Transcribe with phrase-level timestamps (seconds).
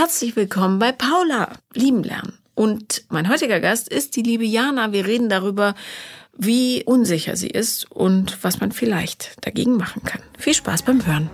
[0.00, 2.38] Herzlich willkommen bei Paula, lieben lernen.
[2.54, 4.92] Und mein heutiger Gast ist die liebe Jana.
[4.92, 5.74] Wir reden darüber,
[6.34, 10.22] wie unsicher sie ist und was man vielleicht dagegen machen kann.
[10.38, 11.28] Viel Spaß beim Hören.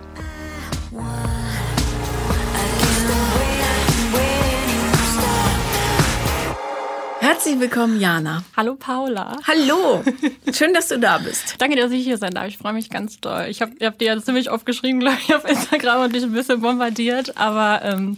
[7.27, 8.45] Herzlich willkommen, Jana.
[8.55, 9.35] Hallo Paula.
[9.45, 10.01] Hallo.
[10.53, 11.55] Schön, dass du da bist.
[11.57, 12.47] Danke, dass ich hier sein darf.
[12.47, 13.47] Ich freue mich ganz doll.
[13.49, 16.31] Ich habe hab dir ja ziemlich oft geschrieben, glaube ich, auf Instagram und dich ein
[16.31, 18.17] bisschen bombardiert, aber ähm,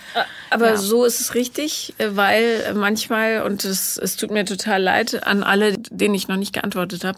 [0.51, 0.77] aber ja.
[0.77, 5.79] so ist es richtig, weil manchmal und es, es tut mir total leid an alle,
[5.89, 7.17] denen ich noch nicht geantwortet habe,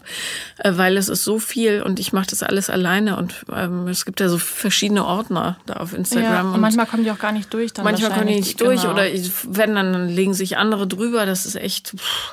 [0.64, 4.20] weil es ist so viel und ich mache das alles alleine und ähm, es gibt
[4.20, 7.32] ja so verschiedene Ordner da auf Instagram ja, und, und manchmal kommen die auch gar
[7.32, 7.74] nicht durch.
[7.74, 8.94] Dann manchmal kommen die nicht durch genau.
[8.94, 9.04] oder
[9.44, 11.26] wenn dann legen sich andere drüber.
[11.26, 11.81] Das ist echt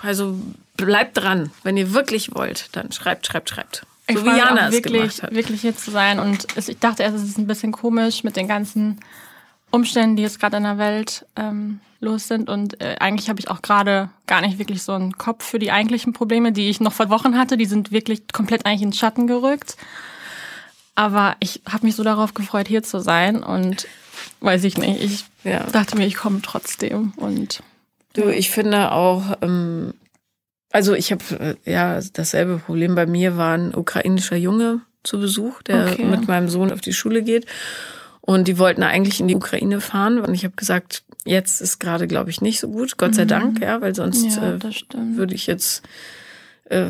[0.02, 0.39] also
[0.77, 1.52] bleibt dran.
[1.63, 3.85] Wenn ihr wirklich wollt, dann schreibt, schreibt, schreibt.
[4.12, 5.35] So ich wie Jana es wirklich, gemacht hat.
[5.35, 6.20] wirklich hier zu sein.
[6.20, 8.99] Und ich dachte erst, es ist ein bisschen komisch mit den ganzen
[9.72, 12.49] Umständen, die jetzt gerade in der Welt ähm, los sind.
[12.49, 15.72] Und äh, eigentlich habe ich auch gerade gar nicht wirklich so einen Kopf für die
[15.72, 17.58] eigentlichen Probleme, die ich noch vor Wochen hatte.
[17.58, 19.78] Die sind wirklich komplett eigentlich in den Schatten gerückt.
[20.95, 23.44] Aber ich habe mich so darauf gefreut, hier zu sein.
[23.44, 23.88] Und
[24.41, 25.63] weiß ich nicht, ich ja.
[25.66, 27.13] dachte mir, ich komme trotzdem.
[27.16, 27.61] Und
[28.14, 29.94] Du, ich finde auch, ähm,
[30.72, 31.24] also ich habe
[31.66, 32.96] äh, ja dasselbe Problem.
[32.96, 36.06] Bei mir war ein ukrainischer Junge zu Besuch, der okay.
[36.06, 37.46] mit meinem Sohn auf die Schule geht.
[38.22, 40.20] Und die wollten eigentlich in die Ukraine fahren.
[40.20, 42.98] Und ich habe gesagt, jetzt ist gerade, glaube ich, nicht so gut.
[42.98, 43.30] Gott sei mhm.
[43.30, 44.60] Dank, ja, weil sonst ja, äh,
[45.16, 45.84] würde ich jetzt
[46.66, 46.86] äh,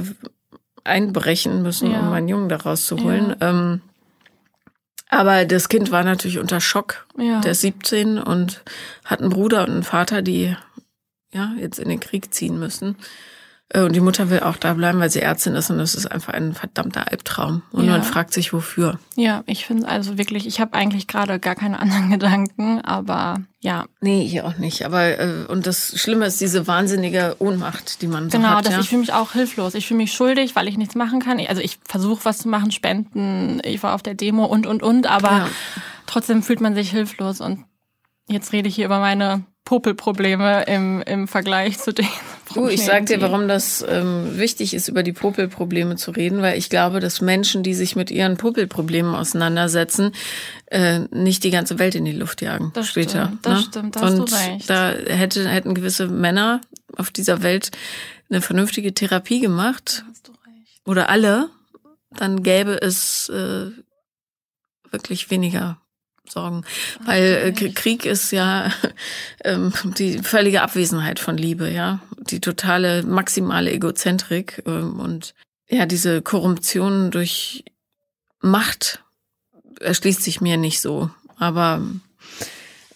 [0.84, 2.00] einbrechen müssen, ja.
[2.00, 3.36] um meinen Jungen da rauszuholen.
[3.40, 3.50] Ja.
[3.50, 3.82] Ähm,
[5.10, 7.08] aber das Kind war natürlich unter Schock.
[7.18, 7.42] Ja.
[7.42, 8.64] Der ist 17 und
[9.06, 10.56] hat einen Bruder und einen Vater, die
[11.32, 12.96] ja, jetzt in den Krieg ziehen müssen.
[13.70, 16.08] Äh, und die Mutter will auch da bleiben, weil sie Ärztin ist und das ist
[16.08, 17.62] einfach ein verdammter Albtraum.
[17.72, 17.92] Und ja.
[17.92, 19.00] man fragt sich, wofür.
[19.16, 23.86] Ja, ich finde also wirklich, ich habe eigentlich gerade gar keine anderen Gedanken, aber ja.
[24.02, 24.86] Nee, ich auch nicht.
[24.86, 28.64] Aber äh, und das Schlimme ist diese wahnsinnige Ohnmacht, die man so genau, hat.
[28.64, 28.82] Genau, ja?
[28.82, 29.76] ich fühle mich auch hilflos.
[29.76, 31.40] Ich fühle mich schuldig, weil ich nichts machen kann.
[31.48, 35.08] Also ich versuche was zu machen, spenden, ich war auf der Demo und und und,
[35.08, 35.50] aber ja.
[36.08, 37.66] trotzdem fühlt man sich hilflos und
[38.28, 42.26] jetzt rede ich hier über meine Popelprobleme im, im Vergleich zu den Problemen.
[42.52, 46.58] Du, ich sag dir, warum das ähm, wichtig ist, über die Popelprobleme zu reden, weil
[46.58, 50.14] ich glaube, dass Menschen, die sich mit ihren Popelproblemen auseinandersetzen,
[50.66, 53.28] äh, nicht die ganze Welt in die Luft jagen das später.
[53.28, 53.66] Stimmt, das ne?
[53.68, 54.68] stimmt, da hast Und du recht.
[54.68, 56.62] da hätte, hätten gewisse Männer
[56.98, 57.70] auf dieser Welt
[58.32, 60.04] eine vernünftige Therapie gemacht.
[60.04, 60.82] Da hast du recht.
[60.88, 61.52] Oder alle,
[62.10, 63.68] dann gäbe es äh,
[64.90, 65.79] wirklich weniger
[66.32, 66.64] sorgen.
[67.06, 68.72] Weil äh, Krieg ist ja
[69.44, 72.02] ähm, die völlige Abwesenheit von Liebe, ja.
[72.18, 75.34] Die totale maximale Egozentrik ähm, und
[75.70, 77.64] ja, diese Korruption durch
[78.42, 79.04] Macht
[79.80, 81.10] erschließt sich mir nicht so.
[81.38, 81.82] Aber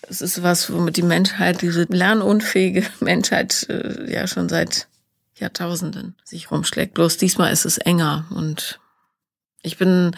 [0.09, 4.87] es ist was, womit die Menschheit, diese lernunfähige Menschheit äh, ja schon seit
[5.35, 6.93] Jahrtausenden sich rumschlägt.
[6.93, 8.79] Bloß diesmal ist es enger und
[9.61, 10.15] ich bin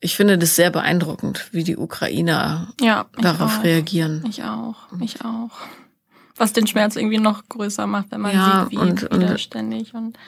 [0.00, 3.64] ich finde das sehr beeindruckend, wie die Ukrainer ja, darauf auch.
[3.64, 4.24] reagieren.
[4.28, 5.50] Ich auch, ich auch.
[6.36, 10.00] Was den Schmerz irgendwie noch größer macht, wenn man ja, sieht, wie und, widerständig und,
[10.00, 10.18] und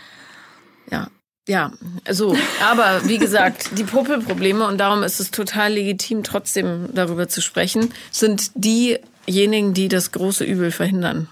[0.91, 1.09] ja.
[1.49, 1.72] Ja,
[2.05, 2.37] also,
[2.71, 7.93] aber wie gesagt, die Puppelprobleme, und darum ist es total legitim, trotzdem darüber zu sprechen,
[8.12, 11.28] sind diejenigen, die das große Übel verhindern.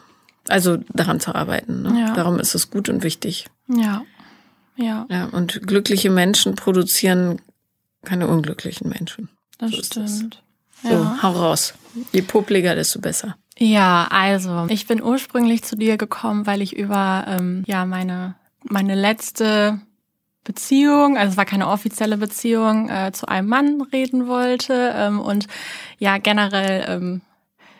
[0.48, 1.82] Also daran zu arbeiten.
[1.82, 2.00] Ne?
[2.00, 2.14] Ja.
[2.14, 3.46] Darum ist es gut und wichtig.
[3.68, 4.02] Ja.
[4.74, 5.06] Ja.
[5.08, 5.26] ja.
[5.26, 7.40] Und glückliche Menschen produzieren
[8.02, 9.28] keine unglücklichen Menschen.
[9.58, 10.42] Das so stimmt.
[10.82, 10.90] Das.
[10.90, 11.18] So, ja.
[11.22, 11.74] hau raus.
[12.12, 13.36] Je publiger, desto besser.
[13.58, 18.94] Ja, also ich bin ursprünglich zu dir gekommen, weil ich über ähm, ja meine meine
[18.94, 19.80] letzte
[20.44, 25.46] Beziehung, also es war keine offizielle Beziehung, äh, zu einem Mann reden wollte ähm, und
[25.98, 27.20] ja generell ähm,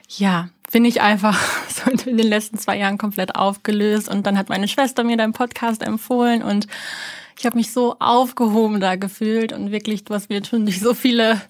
[0.08, 4.50] ja bin ich einfach so in den letzten zwei Jahren komplett aufgelöst und dann hat
[4.50, 6.66] meine Schwester mir deinen Podcast empfohlen und
[7.40, 10.92] ich habe mich so aufgehoben da gefühlt und wirklich, du hast mir schon durch so
[10.92, 11.40] viele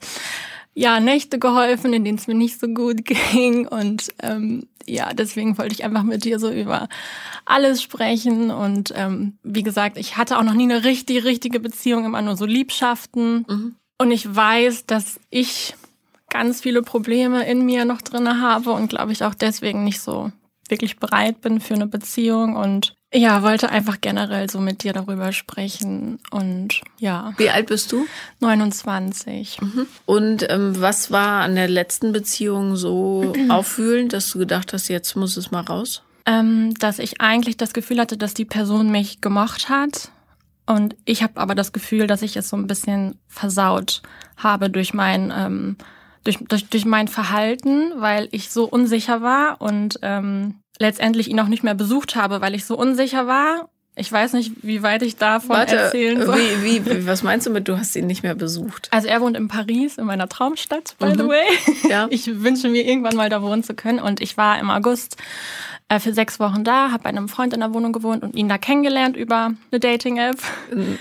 [0.73, 3.67] ja, Nächte geholfen, in denen es mir nicht so gut ging.
[3.67, 6.89] Und ähm, ja, deswegen wollte ich einfach mit dir so über
[7.45, 8.53] alles sprechen.
[8.53, 12.37] Und ähm, wie gesagt, ich hatte auch noch nie eine richtig, richtige Beziehung, immer nur
[12.37, 13.45] so Liebschaften.
[13.49, 13.75] Mhm.
[13.99, 15.75] Und ich weiß, dass ich
[16.31, 20.31] ganz viele Probleme in mir noch drinne habe und glaube ich auch deswegen nicht so
[20.69, 25.33] wirklich bereit bin für eine Beziehung und ja, wollte einfach generell so mit dir darüber
[25.33, 27.33] sprechen und ja.
[27.39, 28.07] Wie alt bist du?
[28.39, 29.61] 29.
[29.61, 29.87] Mhm.
[30.07, 35.17] Und ähm, was war an der letzten Beziehung so auffühlend, dass du gedacht hast, jetzt
[35.17, 36.03] muss es mal raus?
[36.25, 40.13] Ähm, dass ich eigentlich das Gefühl hatte, dass die Person mich gemocht hat.
[40.67, 44.03] Und ich habe aber das Gefühl, dass ich es so ein bisschen versaut
[44.37, 45.77] habe durch mein ähm,
[46.23, 51.47] durch, durch, durch mein Verhalten, weil ich so unsicher war und ähm, letztendlich ihn auch
[51.47, 53.69] nicht mehr besucht habe, weil ich so unsicher war.
[53.97, 56.39] Ich weiß nicht, wie weit ich davon Warte, erzählen soll.
[56.63, 58.89] Wie, wie, was meinst du mit, du hast ihn nicht mehr besucht?
[58.93, 61.29] Also er wohnt in Paris, in meiner Traumstadt, by the Mhm.
[61.29, 61.45] way.
[61.89, 62.07] Ja.
[62.11, 63.99] Ich wünsche mir irgendwann mal da wohnen zu können.
[63.99, 65.17] Und ich war im August
[65.91, 68.49] äh, für sechs Wochen da, habe bei einem Freund in der Wohnung gewohnt und ihn
[68.49, 70.39] da kennengelernt über eine Dating-App.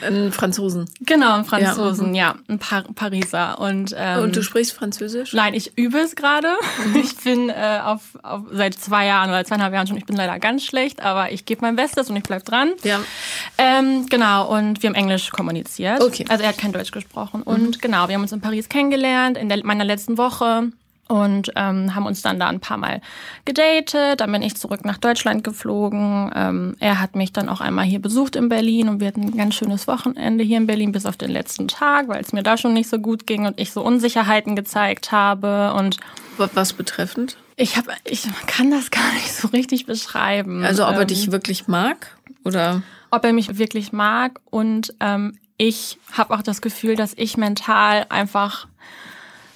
[0.01, 0.89] Ein, Franzosen.
[1.01, 2.15] Genau, ein Franzosen, mhm.
[2.15, 3.59] ja, ein Par Pariser.
[3.59, 5.33] Und, ähm, Und du sprichst Französisch?
[5.33, 6.49] Nein, ich übe es gerade.
[6.95, 9.97] Ich bin äh, auf, auf seit zwei Jahren oder zweieinhalb Jahren schon.
[9.97, 12.71] Ich bin leider ganz schlecht, aber ich gebe mein Bestes und ich bleib dran.
[12.83, 12.99] Ja.
[13.59, 16.01] Ähm, genau, und wir haben Englisch kommuniziert.
[16.01, 16.25] Okay.
[16.29, 17.43] Also er hat kein Deutsch gesprochen.
[17.43, 20.71] Und genau, wir haben uns in Paris kennengelernt in der, meiner letzten Woche
[21.09, 23.01] und ähm, haben uns dann da ein paar Mal
[23.43, 24.21] gedatet.
[24.21, 26.31] Dann bin ich zurück nach Deutschland geflogen.
[26.35, 29.35] Ähm, er hat mich dann auch einmal hier besucht in Berlin und wir hatten ein
[29.37, 32.57] ganz schönes Wochenende hier in Berlin bis auf den letzten Tag, weil es mir da
[32.57, 35.97] schon nicht so gut ging und ich so Unsicherheiten gezeigt habe und
[36.37, 37.37] Wa- Was betreffend?
[37.57, 40.63] ich habe, ich kann das gar nicht so richtig beschreiben.
[40.63, 42.15] Also ob er Ähm, dich wirklich mag?
[42.45, 42.81] Oder?
[43.11, 48.05] ob er mich wirklich mag und ähm, ich habe auch das Gefühl, dass ich mental
[48.09, 48.67] einfach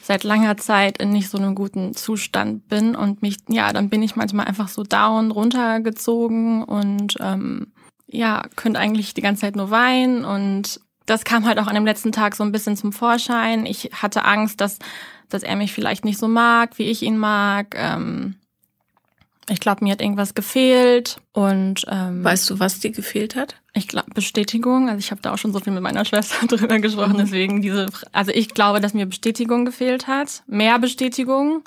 [0.03, 4.03] seit langer Zeit in nicht so einem guten Zustand bin und mich, ja, dann bin
[4.03, 7.71] ich manchmal einfach so down, runtergezogen und ähm,
[8.07, 11.85] ja, könnte eigentlich die ganze Zeit nur weinen und das kam halt auch an dem
[11.85, 13.65] letzten Tag so ein bisschen zum Vorschein.
[13.65, 14.79] Ich hatte Angst, dass,
[15.29, 17.75] dass er mich vielleicht nicht so mag, wie ich ihn mag.
[17.77, 18.35] Ähm,
[19.49, 23.55] ich glaube, mir hat irgendwas gefehlt und ähm, Weißt du, was dir gefehlt hat?
[23.75, 26.79] ich glaube Bestätigung, also ich habe da auch schon so viel mit meiner Schwester drüber
[26.79, 31.63] gesprochen, deswegen diese also ich glaube, dass mir Bestätigung gefehlt hat, mehr Bestätigung,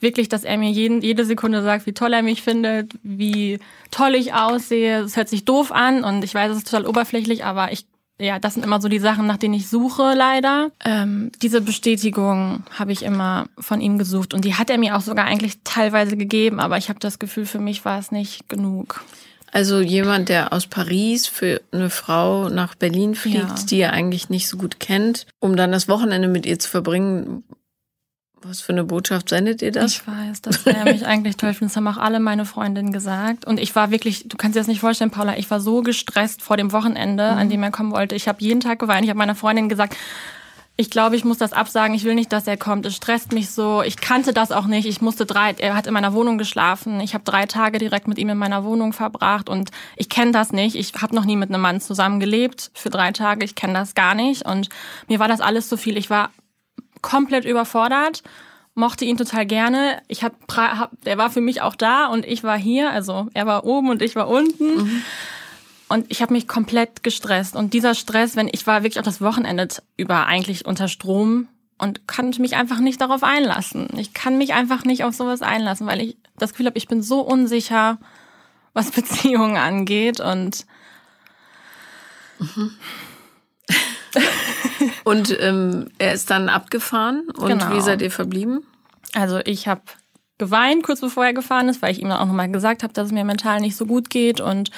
[0.00, 3.58] wirklich, dass er mir jeden, jede Sekunde sagt, wie toll er mich findet, wie
[3.90, 5.00] toll ich aussehe.
[5.00, 7.86] Es hört sich doof an und ich weiß, es ist total oberflächlich, aber ich
[8.18, 10.70] ja, das sind immer so die Sachen, nach denen ich suche, leider.
[10.84, 15.00] Ähm, diese Bestätigung habe ich immer von ihm gesucht und die hat er mir auch
[15.00, 19.02] sogar eigentlich teilweise gegeben, aber ich habe das Gefühl, für mich war es nicht genug.
[19.52, 23.54] Also jemand, der aus Paris für eine Frau nach Berlin fliegt, Ja.
[23.70, 27.44] die er eigentlich nicht so gut kennt, um dann das Wochenende mit ihr zu verbringen.
[28.46, 29.92] Was für eine Botschaft sendet ihr das?
[29.92, 31.54] Ich weiß, dass er mich eigentlich toll.
[31.58, 33.46] Das haben auch alle meine Freundinnen gesagt.
[33.46, 36.42] Und ich war wirklich, du kannst dir das nicht vorstellen, Paula, ich war so gestresst
[36.42, 38.14] vor dem Wochenende, an dem er kommen wollte.
[38.14, 39.04] Ich habe jeden Tag geweint.
[39.04, 39.96] Ich habe meiner Freundin gesagt,
[40.76, 41.94] ich glaube, ich muss das absagen.
[41.94, 42.84] Ich will nicht, dass er kommt.
[42.84, 43.82] Es stresst mich so.
[43.82, 44.86] Ich kannte das auch nicht.
[44.86, 47.00] Ich musste drei, er hat in meiner Wohnung geschlafen.
[47.00, 50.52] Ich habe drei Tage direkt mit ihm in meiner Wohnung verbracht und ich kenne das
[50.52, 50.74] nicht.
[50.74, 53.44] Ich habe noch nie mit einem Mann zusammen gelebt für drei Tage.
[53.44, 54.68] Ich kenne das gar nicht und
[55.06, 55.96] mir war das alles zu viel.
[55.96, 56.30] Ich war
[57.04, 58.22] komplett überfordert,
[58.74, 60.00] mochte ihn total gerne.
[60.08, 63.46] Ich hab, hab, er war für mich auch da und ich war hier, also er
[63.46, 65.04] war oben und ich war unten.
[65.88, 67.56] Und ich habe mich komplett gestresst.
[67.56, 69.68] Und dieser Stress, wenn ich war wirklich auch das Wochenende
[69.98, 71.46] über eigentlich unter Strom
[71.78, 73.88] und konnte mich einfach nicht darauf einlassen.
[73.98, 77.02] Ich kann mich einfach nicht auf sowas einlassen, weil ich das Gefühl habe, ich bin
[77.02, 77.98] so unsicher,
[78.72, 80.20] was Beziehungen angeht.
[80.20, 80.64] Und
[85.04, 87.24] Und ähm, er ist dann abgefahren.
[87.36, 87.72] Und Genau.
[87.72, 88.64] wie seid ihr verblieben?
[89.12, 89.82] Also ich habe
[90.38, 93.06] geweint, kurz bevor er gefahren ist, weil ich ihm dann auch nochmal gesagt habe, dass
[93.06, 94.40] es mir mental nicht so gut geht.
[94.40, 94.70] Und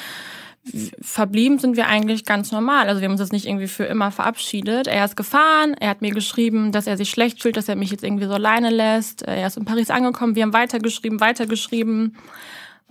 [1.00, 2.88] verblieben sind wir eigentlich ganz normal.
[2.88, 4.88] Also wir haben uns jetzt nicht irgendwie für immer verabschiedet.
[4.88, 7.90] Er ist gefahren, er hat mir geschrieben, dass er sich schlecht fühlt, dass er mich
[7.90, 9.23] jetzt irgendwie so alleine lässt.
[9.23, 12.17] Er ist in Paris angekommen, wir haben weitergeschrieben, weitergeschrieben.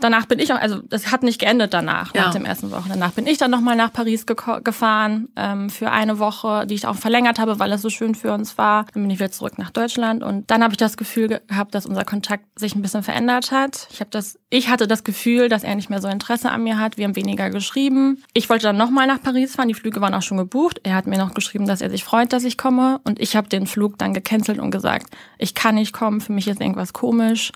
[0.02, 2.24] Danach bin ich auch, also das hat nicht geendet danach, Ja.
[2.26, 2.90] nach dem ersten Wochen.
[2.90, 6.86] Danach bin ich dann nochmal nach Paris geko- gefahren ähm, für eine Woche, die ich
[6.86, 8.86] auch verlängert habe, weil es so schön für uns war.
[8.94, 11.74] Dann bin ich wieder zurück nach Deutschland und dann habe ich das Gefühl ge- gehabt,
[11.76, 13.88] dass unser Kontakt sich ein bisschen verändert hat.
[13.90, 16.78] Ich habe das, ich hatte das Gefühl, dass er nicht mehr so Interesse an mir
[16.78, 16.98] hat.
[16.98, 18.22] Wir haben weniger geschrieben.
[18.34, 19.70] Ich wollte dann nochmal nach Paris fahren.
[19.70, 20.82] Die Flüge waren auch schon gebucht.
[20.84, 23.48] Er hat mir noch geschrieben, dass er sich freut, dass ich komme und ich habe
[23.48, 26.20] den Flug dann gecancelt und gesagt, ich kann nicht kommen.
[26.20, 27.54] Für mich ist irgendwas komisch.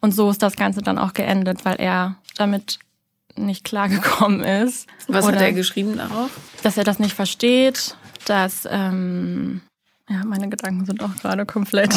[0.00, 2.78] Und so ist das Ganze dann auch geendet, weil er damit
[3.36, 4.88] nicht klargekommen ist.
[5.08, 6.30] Was hat Oder- er geschrieben darauf?
[6.62, 9.60] Dass er das nicht versteht, dass, ähm,
[10.08, 11.94] ja, meine Gedanken sind auch gerade komplett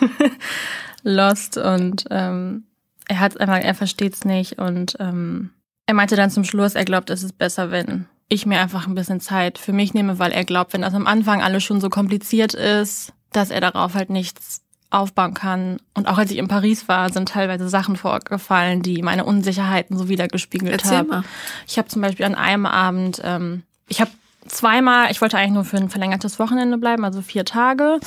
[1.02, 2.64] lost und ähm,
[3.08, 5.50] er hat einfach, er versteht es nicht und ähm,
[5.86, 8.94] er meinte dann zum Schluss, er glaubt, es ist besser, wenn ich mir einfach ein
[8.94, 11.88] bisschen Zeit für mich nehme, weil er glaubt, wenn das am Anfang alles schon so
[11.90, 15.78] kompliziert ist, dass er darauf halt nichts aufbauen kann.
[15.94, 20.08] Und auch als ich in Paris war, sind teilweise Sachen vorgefallen, die meine Unsicherheiten so
[20.08, 21.24] wiedergespiegelt haben.
[21.66, 24.10] Ich habe zum Beispiel an einem Abend, ähm, ich habe
[24.46, 28.00] zweimal, ich wollte eigentlich nur für ein verlängertes Wochenende bleiben, also vier Tage.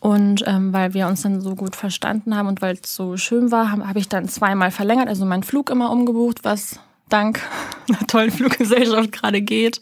[0.00, 3.52] Und ähm, weil wir uns dann so gut verstanden haben und weil es so schön
[3.52, 6.80] war, habe hab ich dann zweimal verlängert, also meinen Flug immer umgebucht, was
[7.12, 7.40] dank
[7.88, 9.80] einer tollen Fluggesellschaft gerade geht.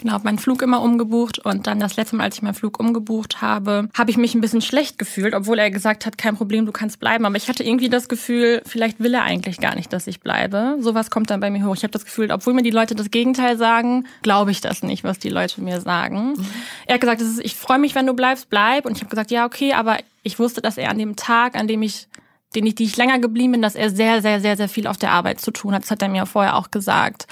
[0.00, 2.78] Genau, habe meinen Flug immer umgebucht und dann das letzte Mal, als ich meinen Flug
[2.78, 6.66] umgebucht habe, habe ich mich ein bisschen schlecht gefühlt, obwohl er gesagt hat, kein Problem,
[6.66, 7.24] du kannst bleiben.
[7.24, 10.76] Aber ich hatte irgendwie das Gefühl, vielleicht will er eigentlich gar nicht, dass ich bleibe.
[10.80, 11.74] Sowas kommt dann bei mir hoch.
[11.74, 15.02] Ich habe das Gefühl, obwohl mir die Leute das Gegenteil sagen, glaube ich das nicht,
[15.02, 16.34] was die Leute mir sagen.
[16.36, 16.46] Mhm.
[16.86, 18.86] Er hat gesagt, ist, ich freue mich, wenn du bleibst, bleib.
[18.86, 21.66] Und ich habe gesagt, ja, okay, aber ich wusste, dass er an dem Tag, an
[21.66, 22.06] dem ich
[22.54, 24.96] den ich, die ich länger geblieben bin, dass er sehr, sehr, sehr, sehr viel auf
[24.96, 25.82] der Arbeit zu tun hat.
[25.82, 27.26] Das hat er mir vorher auch gesagt.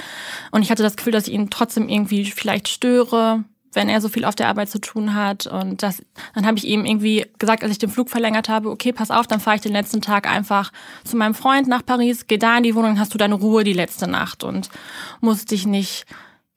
[0.51, 4.09] Und ich hatte das Gefühl, dass ich ihn trotzdem irgendwie vielleicht störe, wenn er so
[4.09, 5.47] viel auf der Arbeit zu tun hat.
[5.47, 6.03] Und das,
[6.35, 9.27] dann habe ich ihm irgendwie gesagt, als ich den Flug verlängert habe, okay, pass auf,
[9.27, 10.73] dann fahre ich den letzten Tag einfach
[11.05, 13.75] zu meinem Freund nach Paris, geh da in die Wohnung, hast du deine Ruhe die
[13.75, 14.71] letzte Nacht und
[15.21, 16.07] musst dich nicht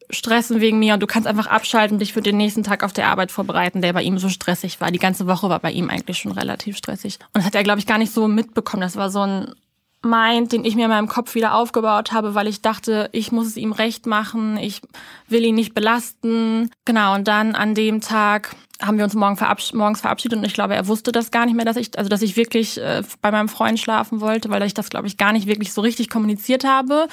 [0.09, 3.07] stressen wegen mir und du kannst einfach abschalten, dich für den nächsten Tag auf der
[3.07, 4.91] Arbeit vorbereiten, der bei ihm so stressig war.
[4.91, 7.19] Die ganze Woche war bei ihm eigentlich schon relativ stressig.
[7.33, 8.81] Und das hat er, glaube ich, gar nicht so mitbekommen.
[8.81, 9.53] Das war so ein
[10.01, 13.47] Mind, den ich mir in meinem Kopf wieder aufgebaut habe, weil ich dachte, ich muss
[13.47, 14.81] es ihm recht machen, ich
[15.27, 16.71] will ihn nicht belasten.
[16.85, 20.53] Genau, und dann an dem Tag haben wir uns morgen verabsch morgens verabschiedet und ich
[20.53, 23.29] glaube, er wusste das gar nicht mehr, dass ich, also dass ich wirklich äh, bei
[23.29, 26.63] meinem Freund schlafen wollte, weil ich das, glaube ich, gar nicht wirklich so richtig kommuniziert
[26.63, 27.07] habe.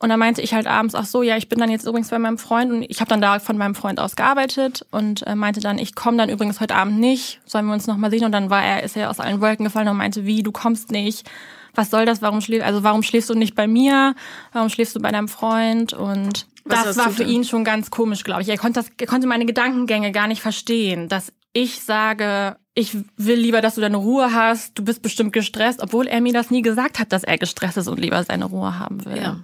[0.00, 2.18] Und dann meinte ich halt abends, ach so, ja, ich bin dann jetzt übrigens bei
[2.18, 5.60] meinem Freund und ich habe dann da von meinem Freund aus gearbeitet und äh, meinte
[5.60, 8.24] dann, ich komme dann übrigens heute Abend nicht, sollen wir uns nochmal sehen?
[8.24, 10.90] Und dann war er, ist er aus allen Wolken gefallen und meinte, wie, du kommst
[10.90, 11.30] nicht?
[11.74, 12.22] Was soll das?
[12.22, 14.14] Warum schläfst, also warum schläfst du nicht bei mir?
[14.52, 15.92] Warum schläfst du bei deinem Freund?
[15.92, 18.48] Und was das war für ihn schon ganz komisch, glaube ich.
[18.48, 23.38] Er konnte, das, er konnte meine Gedankengänge gar nicht verstehen, dass ich sage, ich will
[23.38, 26.62] lieber, dass du deine Ruhe hast, du bist bestimmt gestresst, obwohl er mir das nie
[26.62, 29.16] gesagt hat, dass er gestresst ist und lieber seine Ruhe haben will.
[29.16, 29.40] Ja.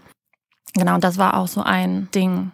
[0.75, 2.53] Genau, und das war auch so ein Ding.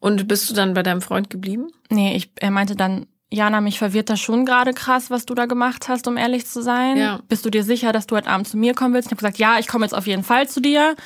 [0.00, 1.68] Und bist du dann bei deinem Freund geblieben?
[1.90, 5.46] Nee, ich, er meinte dann, Jana, mich verwirrt das schon gerade krass, was du da
[5.46, 6.96] gemacht hast, um ehrlich zu sein.
[6.96, 7.20] Ja.
[7.28, 9.08] Bist du dir sicher, dass du heute Abend zu mir kommen willst?
[9.08, 10.96] Ich habe gesagt, ja, ich komme jetzt auf jeden Fall zu dir.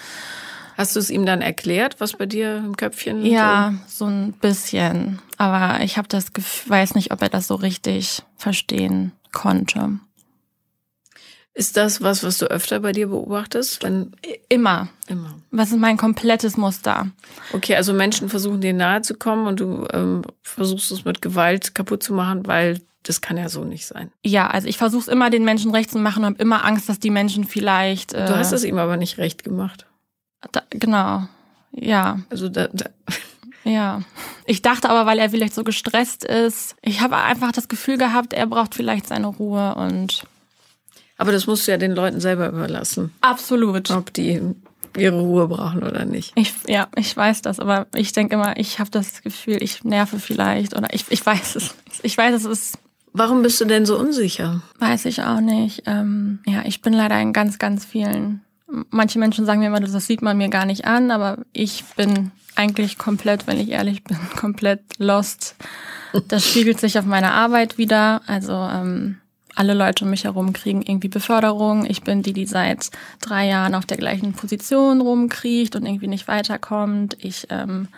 [0.76, 3.26] Hast du es ihm dann erklärt, was bei dir im Köpfchen?
[3.26, 5.20] Ja, so, so ein bisschen.
[5.36, 9.98] Aber ich habe das Gefühl, weiß nicht, ob er das so richtig verstehen konnte.
[11.54, 13.82] Ist das was, was du öfter bei dir beobachtest?
[13.82, 14.12] Wenn
[14.48, 14.88] Immer.
[15.06, 15.34] Immer.
[15.50, 17.10] Was ist mein komplettes Muster?
[17.52, 21.74] Okay, also Menschen versuchen dir nahe zu kommen und du ähm, versuchst es mit Gewalt
[21.74, 24.10] kaputt zu machen, weil das kann ja so nicht sein.
[24.24, 26.88] Ja, also ich versuche es immer den Menschen recht zu machen und habe immer Angst,
[26.88, 28.14] dass die Menschen vielleicht.
[28.14, 29.86] Äh, du hast es ihm aber nicht recht gemacht.
[30.52, 31.26] Da, genau.
[31.72, 32.20] Ja.
[32.30, 32.86] Also da, da.
[33.64, 34.02] Ja.
[34.46, 38.32] Ich dachte aber, weil er vielleicht so gestresst ist, ich habe einfach das Gefühl gehabt,
[38.32, 40.24] er braucht vielleicht seine Ruhe und.
[41.22, 43.12] Aber das musst du ja den Leuten selber überlassen.
[43.20, 43.90] Absolut.
[43.90, 44.40] Ob die
[44.96, 46.32] ihre Ruhe brauchen oder nicht.
[46.34, 50.18] Ich, ja, ich weiß das, aber ich denke immer, ich habe das Gefühl, ich nerve
[50.18, 51.74] vielleicht oder ich, ich weiß es.
[52.02, 52.78] Ich weiß, es ist.
[53.14, 54.62] Warum bist du denn so unsicher?
[54.78, 55.84] Weiß ich auch nicht.
[55.86, 58.42] Ähm, ja, ich bin leider in ganz, ganz vielen
[58.90, 62.30] Manche Menschen sagen mir immer, das sieht man mir gar nicht an, aber ich bin
[62.54, 65.56] eigentlich komplett, wenn ich ehrlich bin, komplett lost.
[66.28, 68.22] Das spiegelt sich auf meiner Arbeit wieder.
[68.26, 69.18] Also ähm,
[69.54, 71.84] alle Leute um mich herum kriegen irgendwie Beförderung.
[71.86, 72.90] Ich bin die, die seit
[73.20, 77.16] drei Jahren auf der gleichen Position rumkriecht und irgendwie nicht weiterkommt.
[77.20, 77.88] Ich ähm,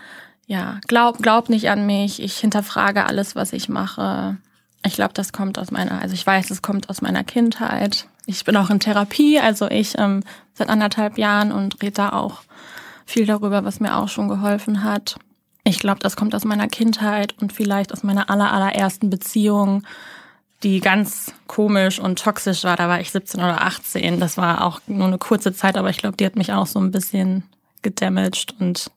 [0.46, 2.22] ja, glaub, glaub nicht an mich.
[2.22, 4.36] Ich hinterfrage alles, was ich mache.
[4.84, 8.06] Ich glaube, das kommt aus meiner, also ich weiß, es kommt aus meiner Kindheit.
[8.26, 10.22] Ich bin auch in Therapie, also ich ähm,
[10.54, 12.42] seit anderthalb Jahren und rede da auch
[13.06, 15.16] viel darüber, was mir auch schon geholfen hat.
[15.64, 19.84] Ich glaube, das kommt aus meiner Kindheit und vielleicht aus meiner aller, allerersten Beziehung,
[20.64, 22.76] die ganz komisch und toxisch war.
[22.76, 24.18] Da war ich 17 oder 18.
[24.18, 26.80] Das war auch nur eine kurze Zeit, aber ich glaube, die hat mich auch so
[26.80, 27.44] ein bisschen
[27.82, 28.90] gedamaged und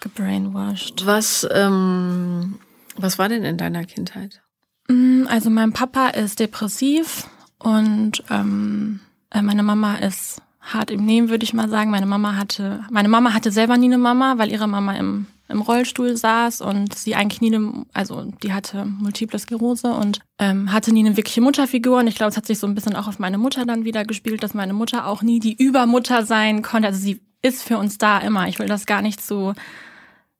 [0.00, 1.04] gebrainwashed.
[1.06, 2.58] Was, ähm,
[2.96, 4.40] was war denn in deiner Kindheit?
[4.88, 7.26] Mm, also mein Papa ist depressiv
[7.58, 11.90] und ähm, äh, meine Mama ist hart im Nehmen, würde ich mal sagen.
[11.90, 15.60] Meine Mama hatte, meine Mama hatte selber nie eine Mama, weil ihre Mama im, im
[15.60, 20.92] Rollstuhl saß und sie eigentlich nie eine, also die hatte multiple Sklerose und ähm, hatte
[20.92, 21.98] nie eine wirkliche Mutterfigur.
[21.98, 24.04] Und ich glaube, es hat sich so ein bisschen auch auf meine Mutter dann wieder
[24.04, 26.88] gespielt, dass meine Mutter auch nie die Übermutter sein konnte.
[26.88, 28.48] Also sie ist für uns da immer.
[28.48, 29.54] Ich will das gar nicht so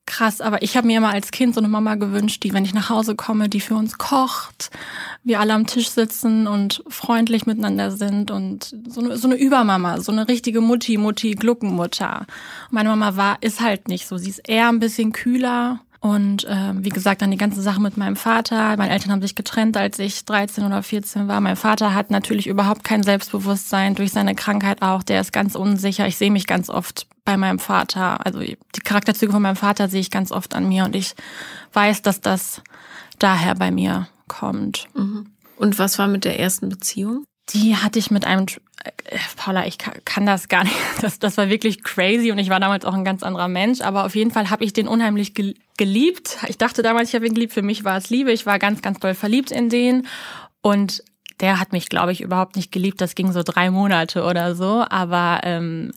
[0.06, 2.74] krass, aber ich habe mir immer als Kind so eine Mama gewünscht, die, wenn ich
[2.74, 4.70] nach Hause komme, die für uns kocht,
[5.22, 10.00] wir alle am Tisch sitzen und freundlich miteinander sind und so eine, so eine Übermama,
[10.00, 12.26] so eine richtige Mutti, Mutti, Gluckenmutter.
[12.70, 14.18] Meine Mama war, ist halt nicht so.
[14.18, 17.96] Sie ist eher ein bisschen kühler und äh, wie gesagt, dann die ganze Sache mit
[17.96, 18.76] meinem Vater.
[18.76, 21.40] Meine Eltern haben sich getrennt, als ich 13 oder 14 war.
[21.40, 25.02] Mein Vater hat natürlich überhaupt kein Selbstbewusstsein durch seine Krankheit auch.
[25.02, 26.06] Der ist ganz unsicher.
[26.06, 28.24] Ich sehe mich ganz oft bei meinem Vater.
[28.24, 31.14] Also die Charakterzüge von meinem Vater sehe ich ganz oft an mir und ich
[31.72, 32.62] weiß, dass das
[33.18, 34.88] daher bei mir kommt.
[34.94, 35.26] Mhm.
[35.56, 37.24] Und was war mit der ersten Beziehung?
[37.50, 38.46] Die hatte ich mit einem,
[38.84, 42.60] äh, Paula, ich kann das gar nicht, das, das war wirklich crazy und ich war
[42.60, 45.34] damals auch ein ganz anderer Mensch, aber auf jeden Fall habe ich den unheimlich
[45.76, 46.38] geliebt.
[46.48, 48.82] Ich dachte damals, ich habe ihn geliebt, für mich war es Liebe, ich war ganz,
[48.82, 50.06] ganz doll verliebt in den
[50.62, 51.02] und
[51.40, 54.84] der hat mich, glaube ich, überhaupt nicht geliebt, das ging so drei Monate oder so,
[54.88, 55.92] aber ähm,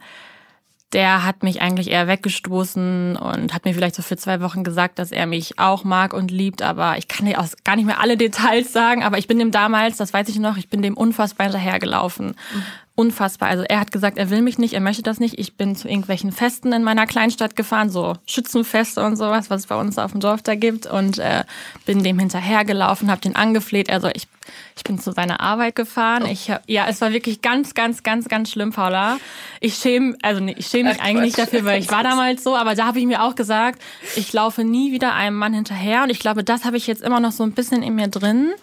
[0.94, 5.00] der hat mich eigentlich eher weggestoßen und hat mir vielleicht so für zwei Wochen gesagt,
[5.00, 8.00] dass er mich auch mag und liebt, aber ich kann dir auch gar nicht mehr
[8.00, 10.96] alle Details sagen, aber ich bin dem damals, das weiß ich noch, ich bin dem
[10.96, 12.27] unfassbar hinterhergelaufen.
[12.27, 12.63] Mhm
[12.97, 13.49] unfassbar.
[13.49, 15.37] Also er hat gesagt, er will mich nicht, er möchte das nicht.
[15.37, 19.67] Ich bin zu irgendwelchen Festen in meiner Kleinstadt gefahren, so Schützenfeste und sowas, was es
[19.67, 21.43] bei uns auf dem Dorf da gibt und äh,
[21.85, 23.91] bin dem hinterhergelaufen, habe den angefleht.
[23.91, 24.27] Also ich,
[24.75, 26.23] ich bin zu seiner Arbeit gefahren.
[26.25, 26.31] Oh.
[26.31, 29.19] Ich, ja, es war wirklich ganz, ganz, ganz, ganz schlimm, Paula.
[29.59, 32.43] Ich schäme, also nee, ich schäme mich Ach, eigentlich nicht dafür, weil ich war damals
[32.43, 33.79] so, aber da habe ich mir auch gesagt,
[34.15, 37.19] ich laufe nie wieder einem Mann hinterher und ich glaube, das habe ich jetzt immer
[37.19, 38.53] noch so ein bisschen in mir drin,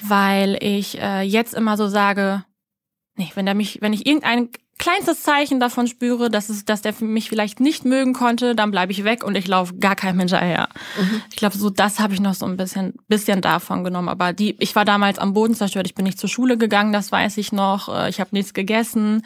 [0.00, 2.44] weil ich äh, jetzt immer so sage,
[3.16, 6.94] Nee, wenn der mich, wenn ich irgendein kleinstes Zeichen davon spüre, dass es, dass der
[7.00, 10.68] mich vielleicht nicht mögen konnte, dann bleibe ich weg und ich laufe gar keinem hinterher.
[10.98, 11.22] Mhm.
[11.30, 14.08] Ich glaube, so das habe ich noch so ein bisschen, bisschen davon genommen.
[14.08, 15.86] Aber die, ich war damals am Boden zerstört.
[15.86, 17.94] Ich bin nicht zur Schule gegangen, das weiß ich noch.
[17.94, 19.22] Äh, ich habe nichts gegessen.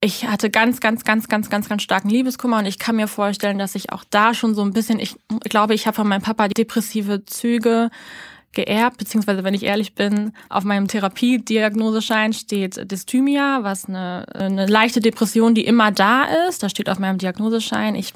[0.00, 3.58] Ich hatte ganz, ganz, ganz, ganz, ganz, ganz starken Liebeskummer und ich kann mir vorstellen,
[3.58, 6.22] dass ich auch da schon so ein bisschen, ich, ich glaube, ich habe von meinem
[6.22, 7.90] Papa depressive Züge
[8.54, 15.00] geerbt, beziehungsweise wenn ich ehrlich bin, auf meinem Therapiediagnoseschein steht Dysthymia, was eine, eine leichte
[15.00, 16.62] Depression, die immer da ist.
[16.62, 17.94] Da steht auf meinem Diagnoseschein.
[17.94, 18.12] Ich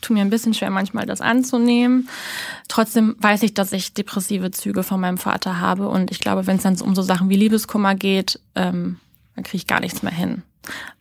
[0.00, 2.08] tue mir ein bisschen schwer, manchmal das anzunehmen.
[2.68, 5.88] Trotzdem weiß ich, dass ich depressive Züge von meinem Vater habe.
[5.88, 8.98] Und ich glaube, wenn es dann um so Sachen wie Liebeskummer geht, ähm,
[9.34, 10.42] dann kriege ich gar nichts mehr hin.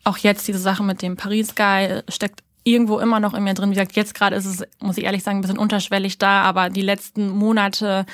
[0.04, 3.70] Auch jetzt diese Sache mit dem Paris-Guy steckt irgendwo immer noch in mir drin.
[3.70, 6.70] Wie gesagt, jetzt gerade ist es, muss ich ehrlich sagen, ein bisschen unterschwellig da, aber
[6.70, 8.06] die letzten Monate,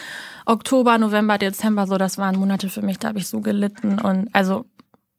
[0.45, 4.29] Oktober, November, Dezember, so, das waren Monate für mich, da habe ich so gelitten und
[4.33, 4.65] also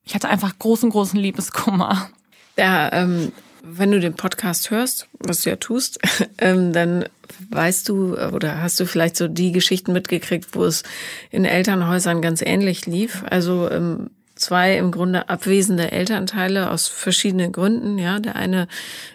[0.05, 2.09] ich hatte einfach großen, großen Liebeskummer.
[2.57, 3.33] Ja, ähm,
[3.63, 5.99] wenn du den Podcast hörst, was du ja tust,
[6.39, 7.05] ähm, dann
[7.51, 10.83] weißt du oder hast du vielleicht so die Geschichten mitgekriegt, wo es
[11.31, 13.23] in Elternhäusern ganz ähnlich lief.
[13.29, 17.99] Also ähm, zwei im Grunde abwesende Elternteile aus verschiedenen Gründen.
[17.99, 18.69] Ja, der eine,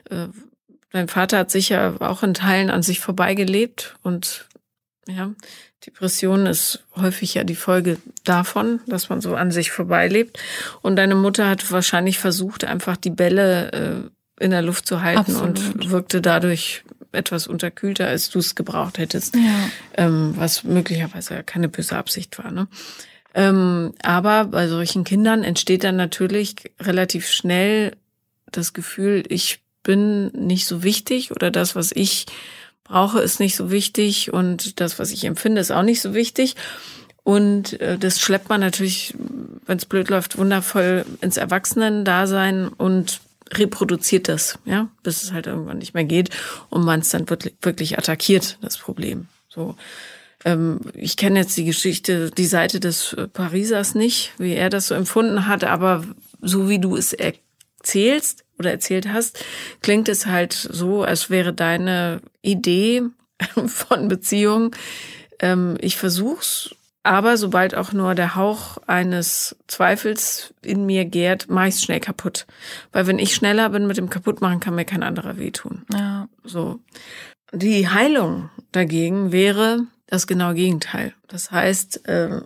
[0.09, 0.27] äh,
[0.91, 4.47] dein Vater hat sicher auch in Teilen an sich vorbeigelebt und
[5.07, 5.31] ja,
[5.85, 10.39] Depression ist häufig ja die Folge davon, dass man so an sich vorbeilebt.
[10.81, 13.71] Und deine Mutter hat wahrscheinlich versucht, einfach die Bälle
[14.39, 15.75] äh, in der Luft zu halten Absolut.
[15.75, 19.69] und wirkte dadurch etwas unterkühlter, als du es gebraucht hättest, ja.
[19.97, 22.51] ähm, was möglicherweise keine böse Absicht war.
[22.51, 22.67] Ne?
[23.33, 27.95] Ähm, aber bei solchen Kindern entsteht dann natürlich relativ schnell
[28.51, 32.25] das Gefühl, ich bin nicht so wichtig oder das, was ich
[32.83, 36.55] brauche, ist nicht so wichtig und das, was ich empfinde, ist auch nicht so wichtig.
[37.23, 39.13] Und äh, das schleppt man natürlich,
[39.65, 43.21] wenn es blöd läuft, wundervoll ins Erwachsenen-Dasein und
[43.53, 46.29] reproduziert das, ja, bis es halt irgendwann nicht mehr geht
[46.69, 49.27] und man es dann wirklich, wirklich attackiert, das Problem.
[49.47, 49.75] So
[50.45, 54.87] ähm, ich kenne jetzt die Geschichte, die Seite des äh, Parisers nicht, wie er das
[54.87, 56.03] so empfunden hat, aber
[56.41, 59.43] so wie du es erzählst oder erzählt hast,
[59.81, 63.03] klingt es halt so, als wäre deine Idee
[63.67, 64.75] von Beziehung,
[65.39, 71.67] ähm, ich versuch's, aber sobald auch nur der Hauch eines Zweifels in mir gärt, mache
[71.67, 72.47] ich schnell kaputt.
[72.93, 75.85] Weil wenn ich schneller bin mit dem Kaputtmachen, kann mir kein anderer wehtun.
[75.91, 76.29] Ja.
[76.45, 76.79] So.
[77.51, 81.13] Die Heilung dagegen wäre, das genaue Gegenteil.
[81.27, 82.41] Das heißt, äh,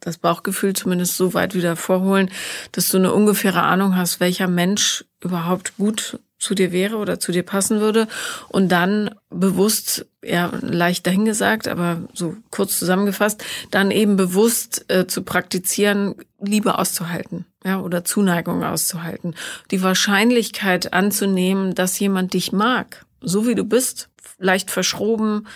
[0.00, 2.30] das Bauchgefühl zumindest so weit wieder vorholen,
[2.72, 7.32] dass du eine ungefähre Ahnung hast, welcher Mensch überhaupt gut zu dir wäre oder zu
[7.32, 8.08] dir passen würde
[8.48, 15.22] und dann bewusst, ja, leicht dahingesagt, aber so kurz zusammengefasst, dann eben bewusst äh, zu
[15.22, 19.34] praktizieren, Liebe auszuhalten, ja, oder Zuneigung auszuhalten.
[19.70, 25.46] Die Wahrscheinlichkeit anzunehmen, dass jemand dich mag, so wie du bist, leicht verschroben,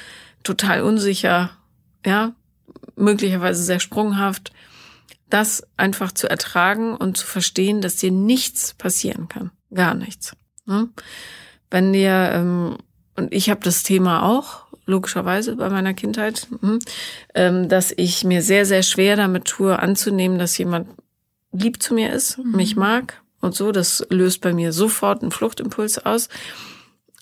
[0.43, 1.51] total unsicher,
[2.05, 2.35] ja,
[2.97, 4.53] möglicherweise sehr sprunghaft,
[5.29, 9.51] das einfach zu ertragen und zu verstehen, dass dir nichts passieren kann.
[9.73, 10.37] Gar nichts.
[10.67, 10.89] Ne?
[11.71, 12.79] Wenn dir, ähm,
[13.17, 16.81] und ich habe das Thema auch, logischerweise bei meiner Kindheit, hm,
[17.35, 20.89] ähm, dass ich mir sehr, sehr schwer damit tue, anzunehmen, dass jemand
[21.53, 22.57] lieb zu mir ist, mhm.
[22.57, 23.73] mich mag und so.
[23.73, 26.29] Das löst bei mir sofort einen Fluchtimpuls aus.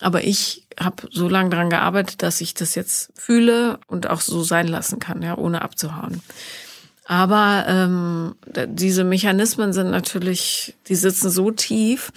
[0.01, 4.43] Aber ich habe so lange daran gearbeitet, dass ich das jetzt fühle und auch so
[4.43, 6.21] sein lassen kann, ja, ohne abzuhauen.
[7.05, 8.35] Aber ähm,
[8.67, 12.11] diese Mechanismen sind natürlich, die sitzen so tief,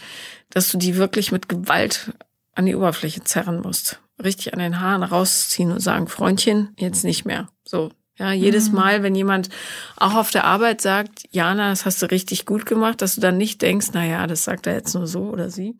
[0.50, 2.12] dass du die wirklich mit Gewalt
[2.54, 4.00] an die Oberfläche zerren musst.
[4.22, 7.48] Richtig an den Haaren rausziehen und sagen, Freundchen, jetzt nicht mehr.
[7.64, 8.74] So, Ja, jedes mhm.
[8.74, 9.48] Mal, wenn jemand
[9.96, 13.38] auch auf der Arbeit sagt, Jana, das hast du richtig gut gemacht, dass du dann
[13.38, 15.74] nicht denkst, na ja, das sagt er jetzt nur so oder sie,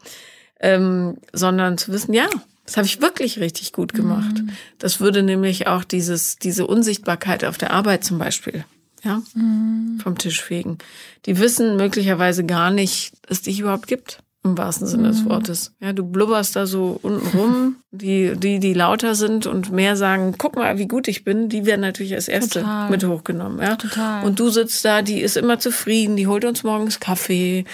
[0.63, 2.29] ähm, sondern zu wissen, ja,
[2.65, 4.39] das habe ich wirklich richtig gut gemacht.
[4.39, 4.51] Mhm.
[4.79, 8.65] Das würde nämlich auch dieses, diese Unsichtbarkeit auf der Arbeit zum Beispiel,
[9.03, 9.99] ja, mhm.
[10.03, 10.79] vom Tisch fegen.
[11.27, 14.21] Die wissen möglicherweise gar nicht, dass es dich überhaupt gibt.
[14.45, 15.31] Im wahrsten Sinne des mhm.
[15.31, 15.73] Wortes.
[15.79, 17.77] Ja, du blubberst da so unten rum.
[17.93, 21.65] Die, die, die lauter sind und mehr sagen, guck mal, wie gut ich bin, die
[21.65, 22.91] werden natürlich als Erste Total.
[22.91, 23.61] mit hochgenommen.
[23.61, 23.77] Ja?
[23.77, 24.25] Total.
[24.25, 27.65] Und du sitzt da, die ist immer zufrieden, die holt uns morgens Kaffee,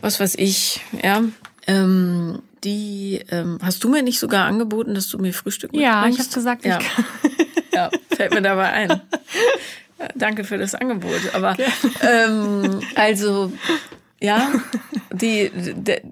[0.00, 1.22] was weiß ich, ja.
[1.66, 5.94] Ähm, die ähm, hast du mir nicht sogar angeboten, dass du mir Frühstück mitbringst?
[5.94, 6.78] Ja, ich habe gesagt, ja.
[6.78, 7.04] ich kann.
[7.72, 9.00] ja, fällt mir dabei ein.
[10.14, 11.34] Danke für das Angebot.
[11.34, 11.56] Aber
[12.02, 13.52] ähm, also
[14.20, 14.52] ja,
[15.12, 16.02] die, de,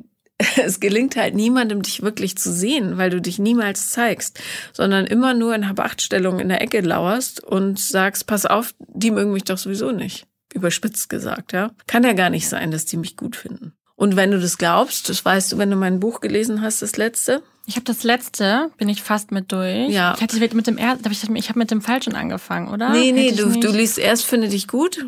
[0.57, 4.41] es gelingt halt niemandem, dich wirklich zu sehen, weil du dich niemals zeigst,
[4.73, 9.33] sondern immer nur in Hab-Acht-Stellung in der Ecke lauerst und sagst, pass auf, die mögen
[9.33, 10.27] mich doch sowieso nicht.
[10.55, 11.73] Überspitzt gesagt, ja.
[11.87, 13.73] Kann ja gar nicht sein, dass die mich gut finden.
[13.99, 16.97] Und wenn du das glaubst, das weißt du, wenn du mein Buch gelesen hast, das
[16.97, 17.43] letzte.
[17.67, 19.91] Ich habe das letzte, bin ich fast mit durch.
[19.91, 20.15] Ja.
[20.15, 22.91] Ich hatte mit dem ersten, ich, ich habe mit dem falschen angefangen, oder?
[22.91, 25.05] Nee, nee, du, du liest erst finde dich gut,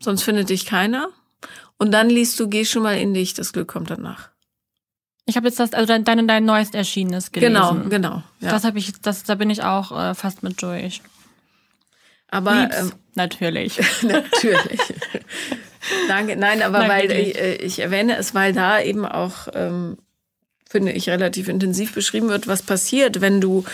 [0.00, 1.10] sonst findet dich keiner.
[1.78, 4.30] Und dann liest du, geh schon mal in dich, das Glück kommt danach.
[5.26, 7.54] Ich habe jetzt das, also dein, dein, dein neuest erschienenes gelesen.
[7.54, 8.22] Genau, genau.
[8.40, 8.50] Ja.
[8.50, 11.00] Das habe ich, das, da bin ich auch äh, fast mit durch.
[12.28, 13.78] Aber ähm, natürlich.
[14.02, 14.80] natürlich.
[16.08, 16.36] Danke.
[16.36, 19.98] Nein, aber Danke weil ich, äh, ich, erwähne es, weil da eben auch, ähm,
[20.68, 23.64] finde ich, relativ intensiv beschrieben wird, was passiert, wenn du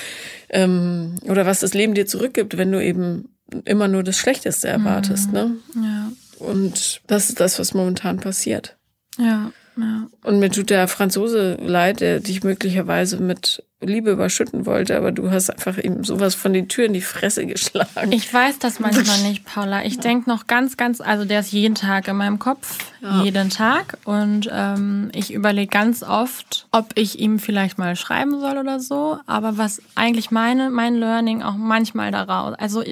[0.50, 3.28] ähm, oder was das Leben dir zurückgibt, wenn du eben
[3.64, 5.28] immer nur das Schlechteste erwartest.
[5.28, 5.32] Mhm.
[5.32, 5.56] Ne?
[5.76, 6.12] Ja.
[6.38, 8.76] Und das ist das, was momentan passiert.
[9.18, 10.06] Ja, ja.
[10.22, 15.30] Und mir tut der Franzose leid, der dich möglicherweise mit Liebe überschütten wollte, aber du
[15.30, 18.12] hast einfach ihm sowas von den Türen in die Fresse geschlagen.
[18.12, 19.84] Ich weiß das manchmal nicht, Paula.
[19.84, 20.00] Ich ja.
[20.00, 23.22] denke noch ganz, ganz, also der ist jeden Tag in meinem Kopf, ja.
[23.22, 23.98] jeden Tag.
[24.04, 29.18] Und ähm, ich überlege ganz oft, ob ich ihm vielleicht mal schreiben soll oder so.
[29.26, 32.82] Aber was eigentlich meine, mein Learning auch manchmal daraus, also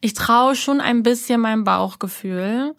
[0.00, 2.74] ich traue schon ein bisschen meinem Bauchgefühl.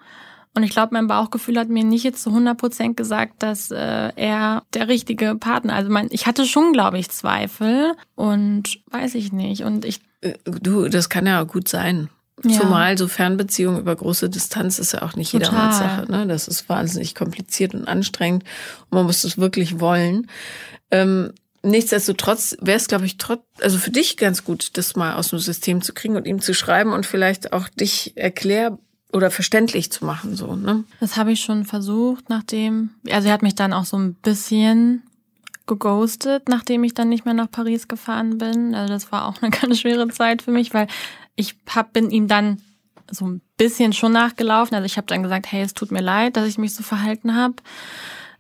[0.60, 4.12] Und ich glaube, mein Bauchgefühl hat mir nicht jetzt zu 100 Prozent gesagt, dass äh,
[4.14, 5.74] er der richtige Partner.
[5.74, 9.64] Also mein, ich hatte schon, glaube ich, Zweifel und weiß ich nicht.
[9.64, 12.10] Und ich äh, du, das kann ja gut sein.
[12.44, 12.60] Ja.
[12.60, 16.12] Zumal so Fernbeziehung über große Distanz ist ja auch nicht jedermanns Sache.
[16.12, 16.28] Ne?
[16.28, 18.44] Das ist wahnsinnig kompliziert und anstrengend
[18.90, 20.28] und man muss es wirklich wollen.
[20.92, 25.30] Ähm, Nichtsdestotrotz wäre es, glaube ich, trotz, also für dich ganz gut, das mal aus
[25.30, 28.78] dem System zu kriegen und ihm zu schreiben und vielleicht auch dich erklär
[29.12, 30.84] oder verständlich zu machen, so, ne?
[31.00, 35.04] Das habe ich schon versucht, nachdem, also er hat mich dann auch so ein bisschen
[35.66, 38.76] geghostet, nachdem ich dann nicht mehr nach Paris gefahren bin.
[38.76, 40.88] Also das war auch eine ganz schwere Zeit für mich, weil
[41.36, 42.62] ich hab, bin ihm dann
[43.10, 44.76] so ein bisschen schon nachgelaufen.
[44.76, 47.36] Also ich habe dann gesagt, hey, es tut mir leid, dass ich mich so verhalten
[47.36, 47.56] habe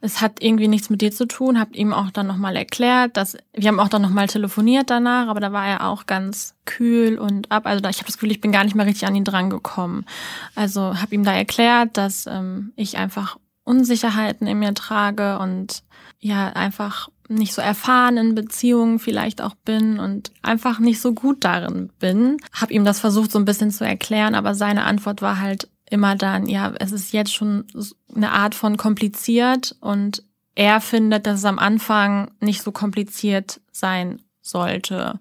[0.01, 3.37] es hat irgendwie nichts mit dir zu tun, hab ihm auch dann nochmal erklärt, dass
[3.53, 7.51] wir haben auch dann nochmal telefoniert danach, aber da war er auch ganz kühl und
[7.51, 7.65] ab.
[7.65, 10.05] Also da, ich habe das Gefühl, ich bin gar nicht mehr richtig an ihn drangekommen.
[10.55, 15.83] Also habe ihm da erklärt, dass ähm, ich einfach Unsicherheiten in mir trage und
[16.19, 21.43] ja einfach nicht so erfahren in Beziehungen vielleicht auch bin und einfach nicht so gut
[21.43, 22.37] darin bin.
[22.51, 26.15] Hab ihm das versucht so ein bisschen zu erklären, aber seine Antwort war halt immer
[26.15, 27.65] dann, ja, es ist jetzt schon
[28.13, 30.23] eine Art von kompliziert und
[30.55, 35.19] er findet, dass es am Anfang nicht so kompliziert sein sollte.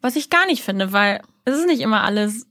[0.00, 2.46] Was ich gar nicht finde, weil es ist nicht immer alles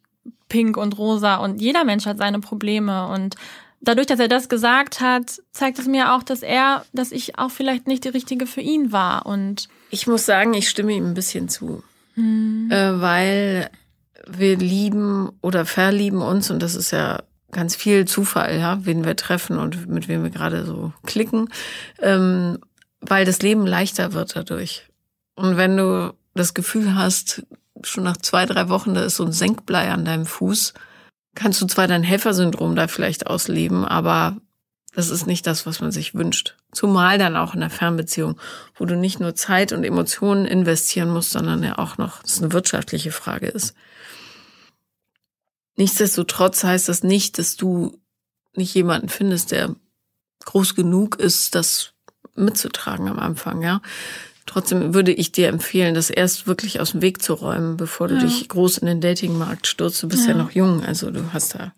[0.50, 3.36] pink und rosa und jeder Mensch hat seine Probleme und
[3.82, 7.52] dadurch, dass er das gesagt hat, zeigt es mir auch, dass er, dass ich auch
[7.52, 11.14] vielleicht nicht die richtige für ihn war und ich muss sagen, ich stimme ihm ein
[11.14, 11.84] bisschen zu,
[12.16, 12.70] hm.
[12.72, 13.70] äh, weil
[14.28, 19.16] wir lieben oder verlieben uns und das ist ja ganz viel Zufall, ja, wen wir
[19.16, 21.50] treffen und mit wem wir gerade so klicken,
[22.02, 22.60] ähm,
[23.02, 24.88] weil das Leben leichter wird dadurch.
[25.36, 27.44] Und wenn du das Gefühl hast,
[27.84, 30.74] schon nach zwei, drei Wochen, da ist so ein Senkblei an deinem Fuß,
[31.36, 34.38] kannst du zwar dein Helfersyndrom da vielleicht ausleben, aber
[34.96, 36.56] das ist nicht das, was man sich wünscht.
[36.72, 38.40] Zumal dann auch in der Fernbeziehung,
[38.76, 42.52] wo du nicht nur Zeit und Emotionen investieren musst, sondern ja auch noch, das eine
[42.52, 43.76] wirtschaftliche Frage ist.
[45.78, 48.00] Nichtsdestotrotz heißt das nicht, dass du
[48.56, 49.76] nicht jemanden findest, der
[50.46, 51.94] groß genug ist, das
[52.36, 53.82] mitzutragen am Anfang, ja.
[54.48, 58.16] Trotzdem würde ich dir empfehlen, das erst wirklich aus dem Weg zu räumen, bevor du
[58.16, 58.22] ja.
[58.22, 60.02] dich groß in den Datingmarkt stürzt.
[60.02, 60.32] Du bist ja.
[60.32, 61.74] ja noch jung, also du hast da,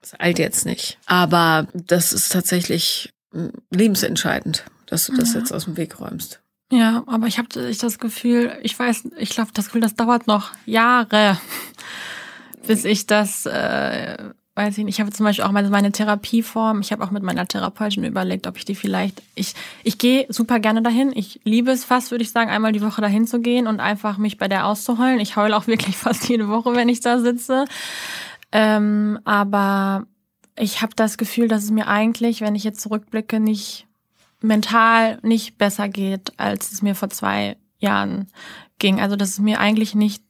[0.00, 0.98] das eilt jetzt nicht.
[1.06, 5.40] Aber das ist tatsächlich hm, lebensentscheidend, dass du das ja.
[5.40, 6.40] jetzt aus dem Weg räumst.
[6.70, 10.52] Ja, aber ich habe das Gefühl, ich weiß, ich glaube, das Gefühl, das dauert noch
[10.66, 11.38] Jahre
[12.66, 14.16] bis ich das, äh,
[14.54, 17.22] weiß ich nicht, ich habe zum Beispiel auch meine, meine Therapieform, ich habe auch mit
[17.22, 21.70] meiner Therapeutin überlegt, ob ich die vielleicht, ich, ich gehe super gerne dahin, ich liebe
[21.70, 24.48] es fast, würde ich sagen, einmal die Woche dahin zu gehen und einfach mich bei
[24.48, 25.20] der auszuheulen.
[25.20, 27.64] Ich heule auch wirklich fast jede Woche, wenn ich da sitze.
[28.52, 30.06] Ähm, aber
[30.56, 33.86] ich habe das Gefühl, dass es mir eigentlich, wenn ich jetzt zurückblicke, nicht
[34.40, 38.28] mental nicht besser geht, als es mir vor zwei Jahren
[38.78, 39.00] ging.
[39.00, 40.23] Also dass es mir eigentlich nicht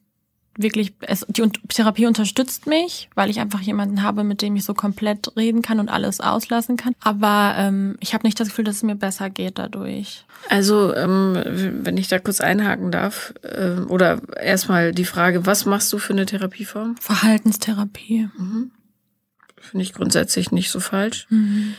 [0.57, 4.73] wirklich, es, die Therapie unterstützt mich, weil ich einfach jemanden habe, mit dem ich so
[4.73, 6.95] komplett reden kann und alles auslassen kann.
[7.01, 10.25] Aber ähm, ich habe nicht das Gefühl, dass es mir besser geht dadurch.
[10.49, 11.37] Also, ähm,
[11.83, 16.13] wenn ich da kurz einhaken darf, äh, oder erstmal die Frage, was machst du für
[16.13, 16.95] eine Therapieform?
[16.99, 18.29] Verhaltenstherapie.
[18.37, 18.71] Mhm.
[19.59, 21.27] Finde ich grundsätzlich nicht so falsch.
[21.29, 21.73] Mhm.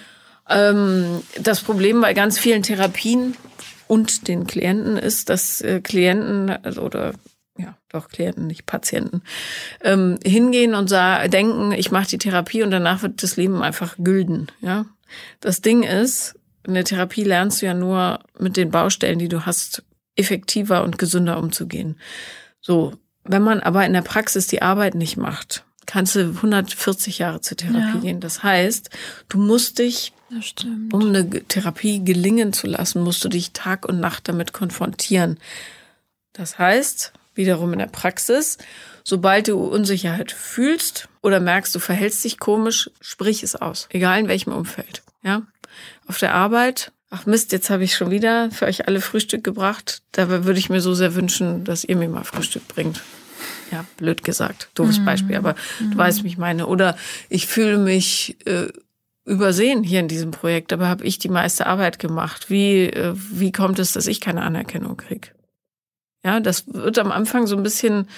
[0.48, 3.36] Ähm, das Problem bei ganz vielen Therapien
[3.88, 7.12] und den Klienten ist, dass äh, Klienten also, oder
[7.58, 9.22] ja, doch Klienten, nicht Patienten,
[9.82, 13.96] ähm, hingehen und sah, denken, ich mache die Therapie und danach wird das Leben einfach
[13.98, 14.48] gülden.
[14.60, 14.86] Ja,
[15.40, 16.34] das Ding ist,
[16.66, 19.84] in der Therapie lernst du ja nur mit den Baustellen, die du hast,
[20.16, 21.98] effektiver und gesünder umzugehen.
[22.60, 27.40] So, wenn man aber in der Praxis die Arbeit nicht macht, kannst du 140 Jahre
[27.40, 28.00] zur Therapie ja.
[28.00, 28.20] gehen.
[28.20, 28.90] Das heißt,
[29.28, 30.12] du musst dich,
[30.92, 35.38] um eine Therapie gelingen zu lassen, musst du dich Tag und Nacht damit konfrontieren.
[36.32, 38.58] Das heißt, wiederum in der Praxis,
[39.04, 43.88] sobald du Unsicherheit fühlst oder merkst, du verhältst dich komisch, sprich es aus.
[43.90, 45.02] Egal in welchem Umfeld.
[45.22, 45.42] Ja?
[46.06, 50.02] Auf der Arbeit, ach Mist, jetzt habe ich schon wieder für euch alle Frühstück gebracht.
[50.12, 53.02] Dabei würde ich mir so sehr wünschen, dass ihr mir mal Frühstück bringt.
[53.70, 55.04] Ja, blöd gesagt, doofes mhm.
[55.04, 55.90] Beispiel, aber mhm.
[55.92, 56.66] du weißt, wie ich meine.
[56.66, 56.96] Oder
[57.28, 58.68] ich fühle mich äh,
[59.24, 62.48] übersehen hier in diesem Projekt, aber habe ich die meiste Arbeit gemacht.
[62.48, 65.34] Wie, äh, wie kommt es, dass ich keine Anerkennung krieg?
[66.26, 68.08] Ja, das wird am Anfang so ein bisschen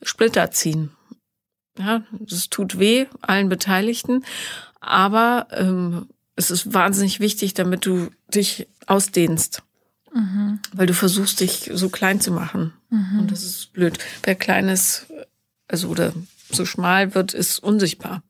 [0.00, 0.92] Splitter ziehen.
[1.76, 4.24] Ja, das tut weh allen Beteiligten,
[4.80, 9.64] aber ähm, es ist wahnsinnig wichtig, damit du dich ausdehnst.
[10.14, 10.60] Mhm.
[10.72, 12.72] Weil du versuchst, dich so klein zu machen.
[12.88, 13.18] Mhm.
[13.18, 13.98] Und das ist blöd.
[14.22, 15.06] Wer klein ist,
[15.66, 16.12] also oder
[16.48, 18.22] so schmal wird, ist unsichtbar.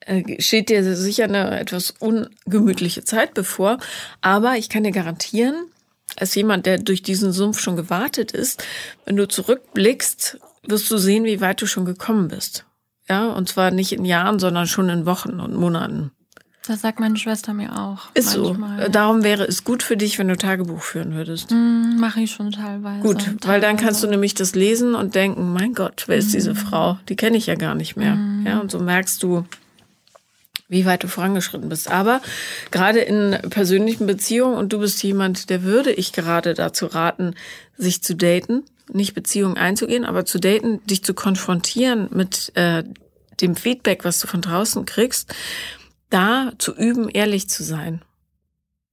[0.00, 3.78] Äh, steht dir sicher eine etwas ungemütliche Zeit bevor.
[4.20, 5.71] Aber ich kann dir garantieren,
[6.18, 8.64] als jemand, der durch diesen Sumpf schon gewartet ist,
[9.04, 12.64] wenn du zurückblickst, wirst du sehen, wie weit du schon gekommen bist.
[13.08, 16.12] Ja, und zwar nicht in Jahren, sondern schon in Wochen und Monaten.
[16.66, 18.10] Das sagt meine Schwester mir auch.
[18.14, 18.82] Ist manchmal, so.
[18.82, 18.88] Ja.
[18.88, 21.50] Darum wäre es gut für dich, wenn du Tagebuch führen würdest.
[21.50, 23.02] Mm, Mache ich schon teilweise.
[23.02, 23.48] Gut, teilweise.
[23.48, 26.32] weil dann kannst du nämlich das lesen und denken, mein Gott, wer ist mm.
[26.32, 26.98] diese Frau?
[27.08, 28.14] Die kenne ich ja gar nicht mehr.
[28.14, 28.46] Mm.
[28.46, 29.44] Ja, und so merkst du,
[30.72, 31.90] wie weit du vorangeschritten bist.
[31.90, 32.22] Aber
[32.70, 37.34] gerade in persönlichen Beziehungen, und du bist jemand, der würde ich gerade dazu raten,
[37.76, 42.84] sich zu daten, nicht Beziehungen einzugehen, aber zu daten, dich zu konfrontieren mit äh,
[43.42, 45.34] dem Feedback, was du von draußen kriegst,
[46.08, 48.02] da zu üben, ehrlich zu sein.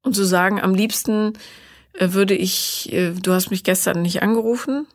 [0.01, 1.33] Und zu sagen, am liebsten
[1.93, 4.85] äh, würde ich, äh, du hast mich gestern nicht angerufen,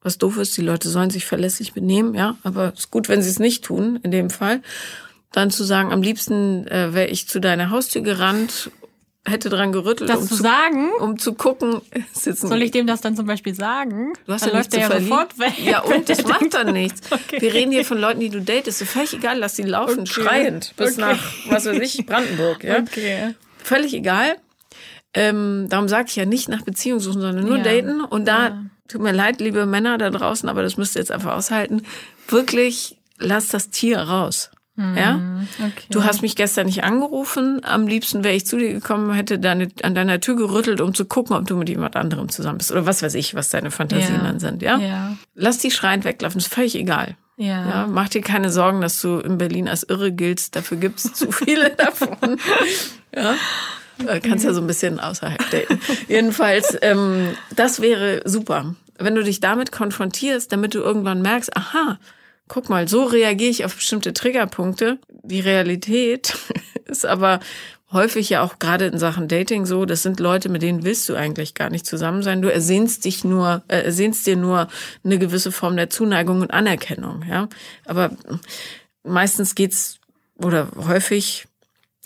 [0.00, 3.20] was doof ist, die Leute sollen sich verlässlich benehmen, ja, aber es ist gut, wenn
[3.20, 4.62] sie es nicht tun, in dem Fall
[5.32, 8.70] dann zu sagen, am liebsten äh, wäre ich zu deiner Haustür gerannt,
[9.26, 11.82] hätte dran gerüttelt, das um zu, sagen, um zu gucken.
[12.12, 14.14] Soll ich dem das dann zum Beispiel sagen?
[14.26, 15.54] Du hast dann ja läuft der ja sofort weg.
[15.58, 17.00] Ja und das macht dann nichts.
[17.10, 17.40] Okay.
[17.40, 18.78] Wir reden hier von Leuten, die du datest.
[18.78, 20.22] So völlig egal, lass die laufen, okay.
[20.22, 21.00] schreiend bis okay.
[21.00, 22.64] nach was weiß ich Brandenburg.
[22.64, 23.34] Ja, okay.
[23.62, 24.36] völlig egal.
[25.12, 27.64] Ähm, darum sage ich ja nicht nach Beziehung suchen, sondern nur ja.
[27.64, 28.00] daten.
[28.00, 28.64] Und da ja.
[28.88, 31.82] tut mir leid, liebe Männer da draußen, aber das müsst ihr jetzt einfach aushalten.
[32.28, 34.50] Wirklich, lass das Tier raus.
[34.96, 35.16] Ja?
[35.18, 35.86] Mhm, okay.
[35.90, 37.60] Du hast mich gestern nicht angerufen.
[37.64, 41.04] Am liebsten wäre ich zu dir gekommen, hätte deine, an deiner Tür gerüttelt, um zu
[41.04, 42.72] gucken, ob du mit jemand anderem zusammen bist.
[42.72, 44.22] Oder was weiß ich, was deine Fantasien ja.
[44.22, 44.62] dann sind.
[44.62, 44.78] Ja?
[44.78, 45.16] ja?
[45.34, 47.16] Lass die schreiend weglaufen, ist völlig egal.
[47.36, 47.68] Ja.
[47.68, 47.86] ja.
[47.86, 50.56] Mach dir keine Sorgen, dass du in Berlin als irre giltst.
[50.56, 52.38] Dafür gibt's zu viele davon.
[53.14, 53.34] Ja.
[54.02, 54.20] Okay.
[54.20, 55.80] Kannst ja so ein bisschen außerhalb daten.
[56.08, 58.74] Jedenfalls, ähm, das wäre super.
[58.98, 61.98] Wenn du dich damit konfrontierst, damit du irgendwann merkst, aha,
[62.50, 64.98] guck mal, so reagiere ich auf bestimmte Triggerpunkte.
[65.22, 66.36] Die Realität
[66.84, 67.40] ist aber
[67.92, 71.14] häufig ja auch gerade in Sachen Dating so, das sind Leute, mit denen willst du
[71.14, 72.42] eigentlich gar nicht zusammen sein.
[72.42, 74.68] Du ersehnst dich nur, äh, ersehnst dir nur
[75.04, 77.48] eine gewisse Form der Zuneigung und Anerkennung, ja.
[77.86, 78.10] Aber
[79.04, 79.98] meistens geht's
[80.36, 81.46] oder häufig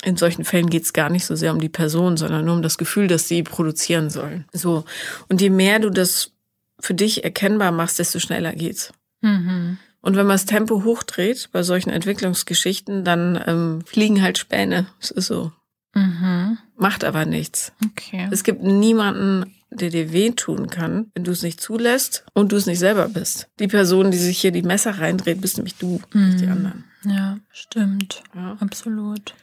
[0.04, 2.76] in solchen Fällen geht's gar nicht so sehr um die Person, sondern nur um das
[2.76, 4.44] Gefühl, dass sie produzieren sollen.
[4.52, 4.84] So.
[5.28, 6.32] Und je mehr du das
[6.80, 8.92] für dich erkennbar machst, desto schneller geht's.
[9.22, 9.78] Mhm.
[10.04, 14.86] Und wenn man das Tempo hochdreht bei solchen Entwicklungsgeschichten, dann ähm, fliegen halt Späne.
[15.00, 15.50] Das ist so.
[15.94, 16.58] Mhm.
[16.76, 17.72] Macht aber nichts.
[17.82, 18.28] Okay.
[18.30, 22.66] Es gibt niemanden, der dir wehtun kann, wenn du es nicht zulässt und du es
[22.66, 23.48] nicht selber bist.
[23.58, 26.84] Die Person, die sich hier die Messer reindreht, bist nämlich du, nicht die anderen.
[27.06, 28.22] Ja, stimmt.
[28.34, 28.58] Ja.
[28.60, 29.34] Absolut.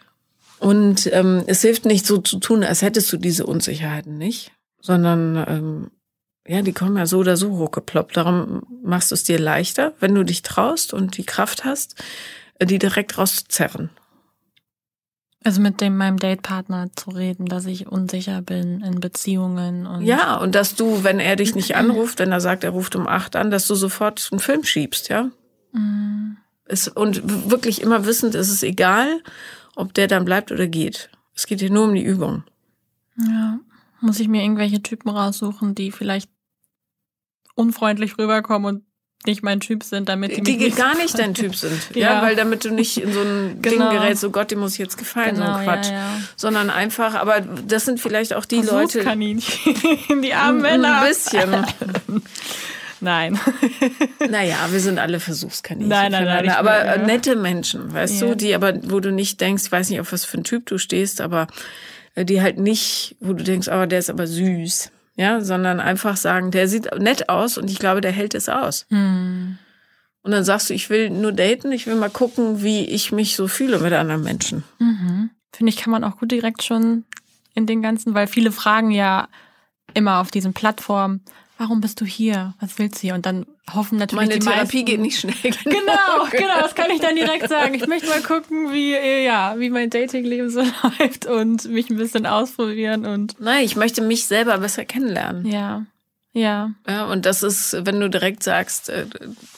[0.60, 5.44] Und ähm, es hilft nicht so zu tun, als hättest du diese Unsicherheiten nicht, sondern
[5.48, 5.92] ähm,
[6.52, 8.18] ja, die kommen ja so oder so hochgeploppt.
[8.18, 11.96] Darum machst du es dir leichter, wenn du dich traust und die Kraft hast,
[12.62, 13.90] die direkt rauszuzerren.
[15.44, 20.36] Also mit dem meinem Datepartner zu reden, dass ich unsicher bin in Beziehungen und Ja,
[20.36, 23.36] und dass du, wenn er dich nicht anruft, wenn er sagt, er ruft um acht
[23.38, 25.32] an, dass du sofort einen Film schiebst, ja?
[25.72, 26.36] Mm,
[26.66, 29.22] Es, und wirklich immer wissend, es ist egal,
[29.76, 31.10] ob der dann bleibt oder geht.
[31.34, 32.44] Es geht hier nur um die Übung.
[33.18, 33.58] ja,
[34.02, 36.30] muss ich mir irgendwelche Typen raussuchen, die vielleicht
[37.62, 38.84] unfreundlich rüberkommen und
[39.28, 41.80] nicht mein Typ sind, damit die, Die, mich gar nicht dein Typ sind.
[41.94, 42.22] Ja, Ja.
[42.24, 43.90] weil damit du nicht in so ein Genau.
[43.92, 45.88] Ding gerätst, so Gott, dem muss ich jetzt gefallen, so Genau, ein Quatsch.
[45.88, 46.20] ja, ja.
[46.36, 49.04] Sondern einfach, aber das sind vielleicht auch die Leute.
[49.04, 51.02] Versuchskaninchen, die armen Männer.
[51.02, 51.66] Ein bisschen.
[53.00, 53.40] Nein.
[54.30, 55.90] Naja, wir sind alle Versuchskaninchen.
[55.90, 58.28] Nein, nein, nein, Aber bin- äh, nette Menschen, weißt Ja.
[58.28, 60.68] du, die aber, wo du nicht denkst, ich weiß nicht, auf was für ein Typ
[60.68, 61.48] du stehst, aber
[62.16, 64.92] äh, die halt nicht, wo du denkst, oh, der ist aber süß.
[65.16, 68.86] Ja, sondern einfach sagen, der sieht nett aus und ich glaube, der hält es aus.
[68.90, 69.58] Hm.
[70.24, 73.36] Und dann sagst du, ich will nur daten, ich will mal gucken, wie ich mich
[73.36, 74.64] so fühle mit anderen Menschen.
[74.80, 75.32] Mhm.
[75.52, 77.06] Finde ich, kann man auch gut direkt schon
[77.56, 79.28] in den ganzen, weil viele fragen ja
[79.94, 81.22] immer auf diesen Plattformen,
[81.62, 82.54] warum bist du hier?
[82.60, 83.14] Was willst du hier?
[83.14, 85.36] Und dann hoffen natürlich Meine die Therapie meisten, geht nicht schnell.
[85.64, 87.76] Genau, genau, das kann ich dann direkt sagen.
[87.76, 88.92] Ich möchte mal gucken, wie,
[89.24, 90.62] ja, wie mein Datingleben so
[91.00, 95.46] läuft und mich ein bisschen ausprobieren und Nein, ich möchte mich selber besser kennenlernen.
[95.46, 95.86] ja,
[96.34, 99.02] ja, Ja, und das ist, wenn du direkt sagst, äh,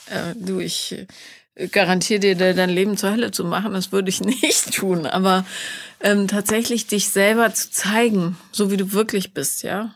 [0.06, 1.06] äh, du, ich
[1.54, 5.06] äh, garantiere dir, de- dein Leben zur Hölle zu machen, das würde ich nicht tun.
[5.06, 5.44] Aber
[6.00, 9.94] ähm, tatsächlich dich selber zu zeigen, so wie du wirklich bist, ja.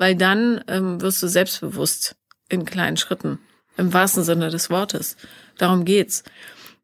[0.00, 2.16] Weil dann ähm, wirst du selbstbewusst
[2.48, 3.38] in kleinen Schritten,
[3.76, 5.18] im wahrsten Sinne des Wortes.
[5.58, 6.24] Darum geht's.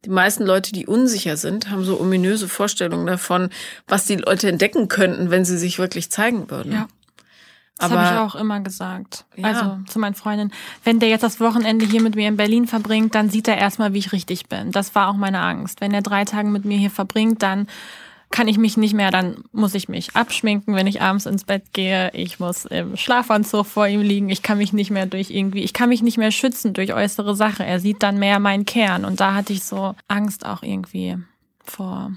[0.05, 3.49] Die meisten Leute, die unsicher sind, haben so ominöse Vorstellungen davon,
[3.89, 6.73] was die Leute entdecken könnten, wenn sie sich wirklich zeigen würden.
[6.73, 6.89] ja.
[7.79, 9.27] Das habe ich auch immer gesagt.
[9.35, 9.49] Ja.
[9.49, 10.53] Also zu meinen Freundinnen,
[10.85, 13.93] wenn der jetzt das Wochenende hier mit mir in Berlin verbringt, dann sieht er erstmal,
[13.93, 14.73] wie ich richtig bin.
[14.73, 15.83] Das war auch meine Angst.
[15.83, 17.67] Wenn er drei Tage mit mir hier verbringt, dann
[18.31, 21.73] kann ich mich nicht mehr, dann muss ich mich abschminken, wenn ich abends ins Bett
[21.73, 22.11] gehe.
[22.13, 24.29] Ich muss im Schlafanzug vor ihm liegen.
[24.29, 27.37] Ich kann mich nicht mehr durch irgendwie, ich kann mich nicht mehr schützen durch äußere
[27.37, 27.65] Sache.
[27.65, 29.05] Er sieht dann mehr meinen Kern.
[29.05, 31.17] Und da hatte ich so Angst auch irgendwie
[31.65, 32.13] vor.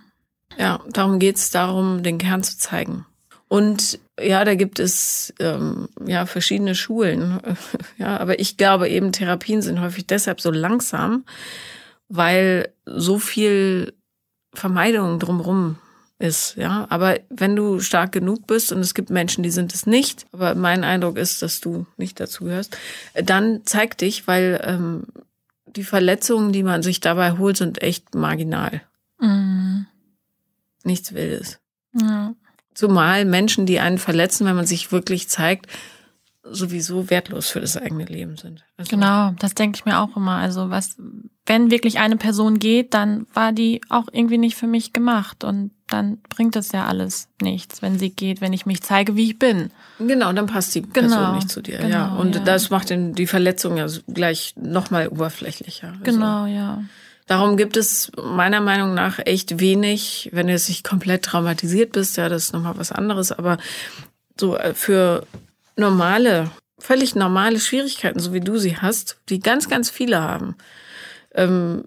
[0.58, 3.06] Ja, darum geht's darum, den Kern zu zeigen.
[3.48, 7.40] Und ja, da gibt es ähm, ja verschiedene Schulen.
[7.98, 11.24] ja, aber ich glaube eben, Therapien sind häufig deshalb so langsam,
[12.10, 13.94] weil so viel
[14.54, 15.78] Vermeidung drumherum
[16.20, 16.86] ist, ja.
[16.90, 20.54] Aber wenn du stark genug bist und es gibt Menschen, die sind es nicht, aber
[20.54, 22.78] mein Eindruck ist, dass du nicht dazu gehörst,
[23.16, 25.04] dann zeig dich, weil ähm,
[25.66, 28.82] die Verletzungen, die man sich dabei holt, sind echt marginal.
[29.20, 29.88] Mhm.
[30.84, 31.60] Nichts Wildes.
[32.00, 32.34] Ja.
[32.74, 35.68] Zumal Menschen, die einen verletzen, wenn man sich wirklich zeigt,
[36.52, 38.64] sowieso wertlos für das eigene Leben sind.
[38.78, 40.36] Also, Genau, das denke ich mir auch immer.
[40.38, 40.98] Also was,
[41.46, 45.72] wenn wirklich eine Person geht, dann war die auch irgendwie nicht für mich gemacht und
[45.88, 49.40] dann bringt es ja alles nichts, wenn sie geht, wenn ich mich zeige, wie ich
[49.40, 49.72] bin.
[49.98, 51.78] Genau, dann passt die Person Genau, nicht zu dir.
[51.80, 52.16] genau, ja.
[52.16, 52.44] Und ja.
[52.44, 55.90] das macht den, die Verletzung ja gleich nochmal oberflächlicher.
[55.90, 56.84] Also, Genau, ja.
[57.26, 62.18] Darum gibt es meiner Meinung nach echt wenig, wenn du jetzt nicht komplett traumatisiert bist,
[62.18, 63.58] ja, das ist nochmal was anderes, aber
[64.40, 65.28] so äh, für
[65.80, 70.56] normale, völlig normale Schwierigkeiten, so wie du sie hast, die ganz, ganz viele haben.
[71.34, 71.86] Ähm,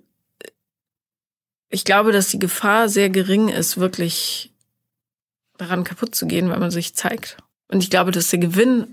[1.69, 4.53] ich glaube, dass die Gefahr sehr gering ist, wirklich
[5.57, 7.39] daran kaputt zu gehen, weil man sich zeigt.
[7.69, 8.89] Und ich glaube, dass der Gewinn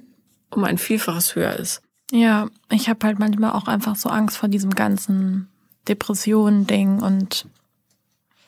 [0.50, 1.82] um ein Vielfaches höher ist.
[2.12, 5.50] Ja, ich habe halt manchmal auch einfach so Angst vor diesem ganzen
[5.88, 7.46] Depressionen-Ding und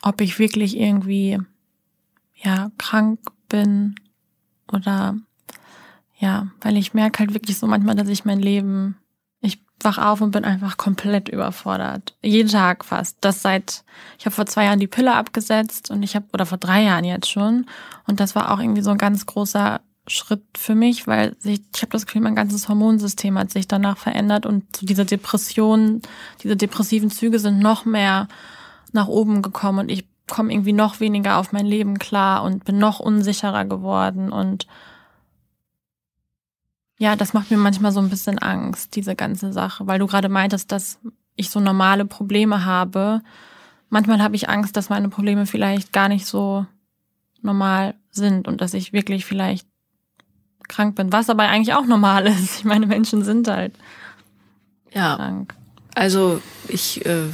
[0.01, 1.39] ob ich wirklich irgendwie
[2.35, 3.95] ja krank bin
[4.71, 5.15] oder
[6.21, 8.95] ja, weil ich merke halt wirklich so manchmal, dass ich mein Leben,
[9.41, 12.15] ich wach auf und bin einfach komplett überfordert.
[12.21, 13.17] Jeden Tag fast.
[13.21, 13.83] Das seit,
[14.19, 17.05] ich habe vor zwei Jahren die Pille abgesetzt und ich habe, oder vor drei Jahren
[17.05, 17.65] jetzt schon.
[18.05, 21.81] Und das war auch irgendwie so ein ganz großer Schritt für mich, weil sich, ich
[21.81, 26.03] habe das Gefühl, mein ganzes Hormonsystem hat sich danach verändert und so diese Depressionen,
[26.43, 28.27] diese depressiven Züge sind noch mehr
[28.91, 32.77] nach oben gekommen und ich komme irgendwie noch weniger auf mein Leben klar und bin
[32.77, 34.67] noch unsicherer geworden und
[37.01, 40.29] ja, das macht mir manchmal so ein bisschen Angst, diese ganze Sache, weil du gerade
[40.29, 40.99] meintest, dass
[41.35, 43.23] ich so normale Probleme habe.
[43.89, 46.67] Manchmal habe ich Angst, dass meine Probleme vielleicht gar nicht so
[47.41, 49.65] normal sind und dass ich wirklich vielleicht
[50.67, 52.59] krank bin, was aber eigentlich auch normal ist.
[52.59, 53.73] Ich meine, Menschen sind halt
[54.93, 55.15] ja.
[55.15, 55.55] krank.
[55.95, 57.29] Also ich, äh,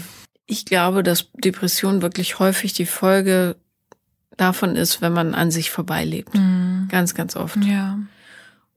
[0.45, 3.57] ich glaube, dass Depression wirklich häufig die Folge
[4.37, 6.33] davon ist, wenn man an sich vorbeilebt.
[6.35, 6.87] Mhm.
[6.89, 7.57] Ganz, ganz oft.
[7.65, 7.99] Ja.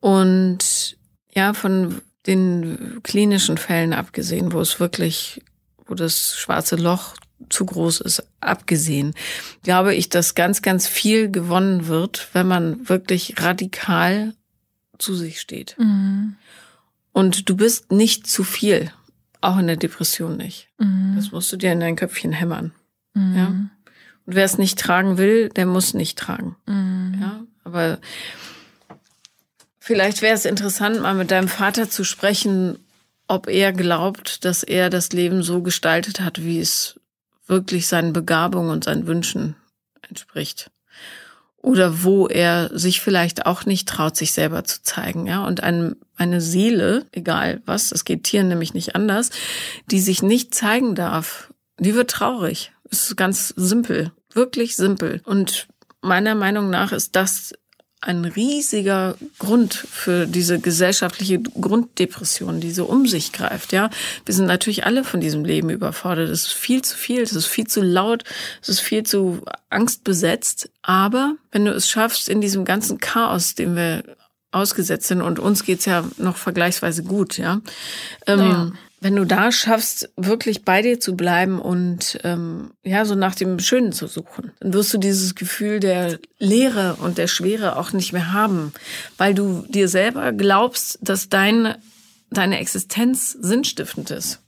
[0.01, 0.97] Und
[1.33, 5.43] ja, von den klinischen Fällen abgesehen, wo es wirklich,
[5.87, 7.15] wo das schwarze Loch
[7.49, 9.15] zu groß ist, abgesehen,
[9.63, 14.35] glaube ich, dass ganz, ganz viel gewonnen wird, wenn man wirklich radikal
[14.99, 15.77] zu sich steht.
[15.79, 16.37] Mhm.
[17.13, 18.93] Und du bist nicht zu viel,
[19.41, 20.69] auch in der Depression nicht.
[20.79, 21.15] Mhm.
[21.17, 22.73] Das musst du dir in dein Köpfchen hämmern.
[23.15, 23.37] Mhm.
[23.37, 23.47] Ja.
[23.47, 26.57] Und wer es nicht tragen will, der muss nicht tragen.
[26.67, 27.19] Mhm.
[27.21, 27.99] Ja, aber
[29.81, 32.79] vielleicht wäre es interessant, mal mit deinem Vater zu sprechen,
[33.27, 37.01] ob er glaubt, dass er das Leben so gestaltet hat, wie es
[37.47, 39.57] wirklich seinen Begabungen und seinen Wünschen
[40.09, 40.71] entspricht.
[41.63, 45.45] Oder wo er sich vielleicht auch nicht traut, sich selber zu zeigen, ja.
[45.45, 49.31] Und ein, eine Seele, egal was, es geht Tieren nämlich nicht anders,
[49.91, 52.73] die sich nicht zeigen darf, die wird traurig.
[52.91, 55.21] Es ist ganz simpel, wirklich simpel.
[55.25, 55.69] Und
[56.01, 57.53] meiner Meinung nach ist das
[58.03, 63.91] ein riesiger Grund für diese gesellschaftliche Grunddepression, die so um sich greift, ja.
[64.25, 66.31] Wir sind natürlich alle von diesem Leben überfordert.
[66.31, 68.25] Es ist viel zu viel, es ist viel zu laut,
[68.63, 70.71] es ist viel zu angstbesetzt.
[70.83, 74.03] Aber wenn du es schaffst, in diesem ganzen Chaos, dem wir
[74.51, 77.61] ausgesetzt sind, und uns geht's ja noch vergleichsweise gut, ja.
[78.27, 78.73] Ähm, Ja.
[79.03, 83.59] Wenn du da schaffst, wirklich bei dir zu bleiben und ähm, ja, so nach dem
[83.59, 88.13] Schönen zu suchen, dann wirst du dieses Gefühl der Leere und der Schwere auch nicht
[88.13, 88.75] mehr haben,
[89.17, 91.77] weil du dir selber glaubst, dass dein,
[92.31, 94.43] deine Existenz sinnstiftend ist.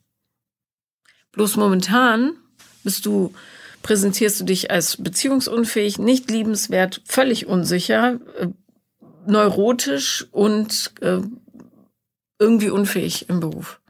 [1.33, 2.33] Bloß momentan
[2.85, 3.33] bist du,
[3.83, 8.49] präsentierst du dich als beziehungsunfähig, nicht liebenswert, völlig unsicher, äh,
[9.27, 11.21] neurotisch und äh,
[12.39, 13.82] irgendwie unfähig im Beruf.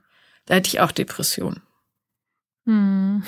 [0.47, 1.61] Da hätte ich auch Depression.
[2.64, 3.22] Mhm.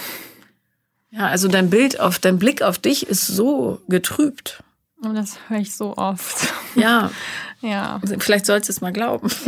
[1.11, 4.63] Ja, also dein Bild auf, dein Blick auf dich ist so getrübt.
[5.01, 6.53] Und das höre ich so oft.
[6.75, 7.11] Ja,
[7.61, 8.01] Ja.
[8.19, 9.29] vielleicht sollst du es mal glauben.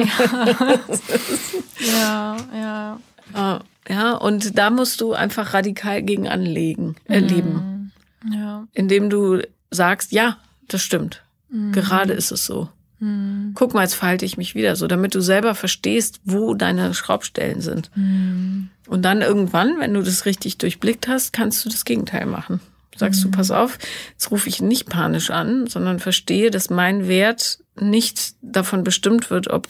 [1.80, 3.00] Ja, ja.
[3.34, 7.92] Ja, ja, und da musst du einfach radikal gegen anlegen, erleben,
[8.24, 8.32] Mhm.
[8.32, 8.66] Ja.
[8.72, 10.38] indem du sagst, ja,
[10.68, 11.22] das stimmt.
[11.48, 11.72] Mhm.
[11.72, 12.68] Gerade ist es so.
[12.98, 13.52] Mhm.
[13.54, 17.60] Guck mal, jetzt verhalte ich mich wieder so, damit du selber verstehst, wo deine Schraubstellen
[17.60, 17.90] sind.
[17.94, 18.70] Mhm.
[18.86, 22.60] Und dann irgendwann, wenn du das richtig durchblickt hast, kannst du das Gegenteil machen.
[22.96, 23.78] Sagst du, pass auf,
[24.12, 29.48] jetzt rufe ich nicht panisch an, sondern verstehe, dass mein Wert nicht davon bestimmt wird,
[29.48, 29.68] ob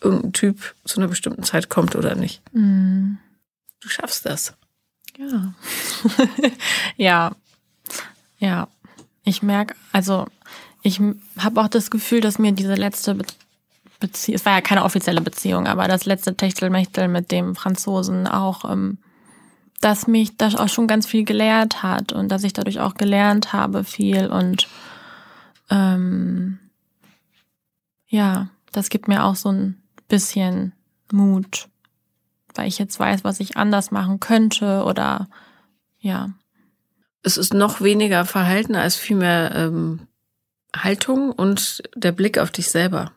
[0.00, 2.40] irgendein Typ zu einer bestimmten Zeit kommt oder nicht.
[2.54, 3.18] Mhm.
[3.80, 4.54] Du schaffst das.
[5.18, 5.54] Ja.
[6.96, 7.32] ja.
[8.38, 8.68] Ja.
[9.24, 10.26] Ich merke, also
[10.88, 11.00] ich
[11.38, 13.24] habe auch das Gefühl, dass mir diese letzte Be
[14.00, 18.64] Beziehung, es war ja keine offizielle Beziehung, aber das letzte Techtelmechtel mit dem Franzosen auch,
[18.64, 18.98] ähm,
[19.80, 23.52] dass mich das auch schon ganz viel gelehrt hat und dass ich dadurch auch gelernt
[23.52, 24.68] habe viel und
[25.68, 26.60] ähm,
[28.06, 30.72] ja, das gibt mir auch so ein bisschen
[31.10, 31.68] Mut,
[32.54, 35.28] weil ich jetzt weiß, was ich anders machen könnte oder
[35.98, 36.30] ja.
[37.24, 40.07] Es ist noch weniger Verhalten als vielmehr ähm,
[40.76, 43.12] Haltung und der Blick auf dich selber.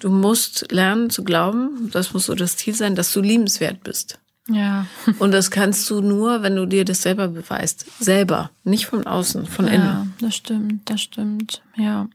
[0.00, 4.18] Du musst lernen zu glauben, das muss so das Ziel sein, dass du liebenswert bist.
[4.48, 4.86] Ja.
[5.20, 7.86] Und das kannst du nur, wenn du dir das selber beweist.
[8.00, 9.84] Selber, nicht von außen, von innen.
[9.84, 11.62] Ja, das stimmt, das stimmt.
[11.76, 12.08] Ja.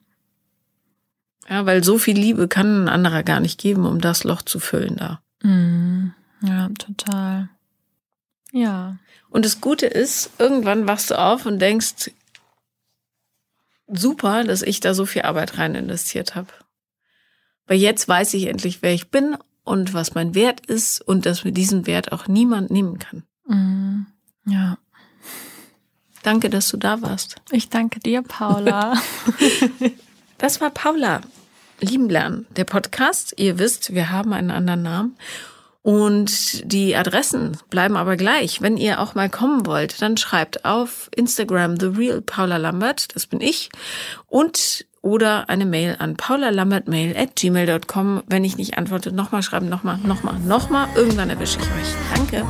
[1.50, 4.60] Ja, weil so viel Liebe kann ein anderer gar nicht geben, um das Loch zu
[4.60, 5.22] füllen da.
[5.42, 6.14] Mhm.
[6.42, 7.50] Ja, total.
[8.52, 8.98] Ja.
[9.30, 12.12] Und das Gute ist, irgendwann wachst du auf und denkst,
[13.88, 16.50] super, dass ich da so viel Arbeit rein investiert habe.
[17.66, 21.44] Weil jetzt weiß ich endlich, wer ich bin und was mein Wert ist und dass
[21.44, 23.24] mir diesen Wert auch niemand nehmen kann.
[23.48, 24.06] Mhm.
[24.46, 24.78] Ja.
[26.24, 27.36] Danke, dass du da warst.
[27.52, 28.94] Ich danke dir, Paula.
[30.38, 31.22] Das war Paula.
[31.80, 33.34] Lieben lernen, der Podcast.
[33.38, 35.18] Ihr wisst, wir haben einen anderen Namen.
[35.88, 38.62] Und die Adressen bleiben aber gleich.
[38.62, 43.26] Wenn ihr auch mal kommen wollt, dann schreibt auf Instagram The Real Paula Lambert, das
[43.26, 43.70] bin ich,
[44.26, 48.24] und oder eine Mail an paulalambertmail at gmail.com.
[48.28, 50.90] Wenn ich nicht antworte, nochmal schreiben, nochmal, nochmal, nochmal.
[50.96, 51.96] Irgendwann erwische ich euch.
[52.14, 52.46] Danke.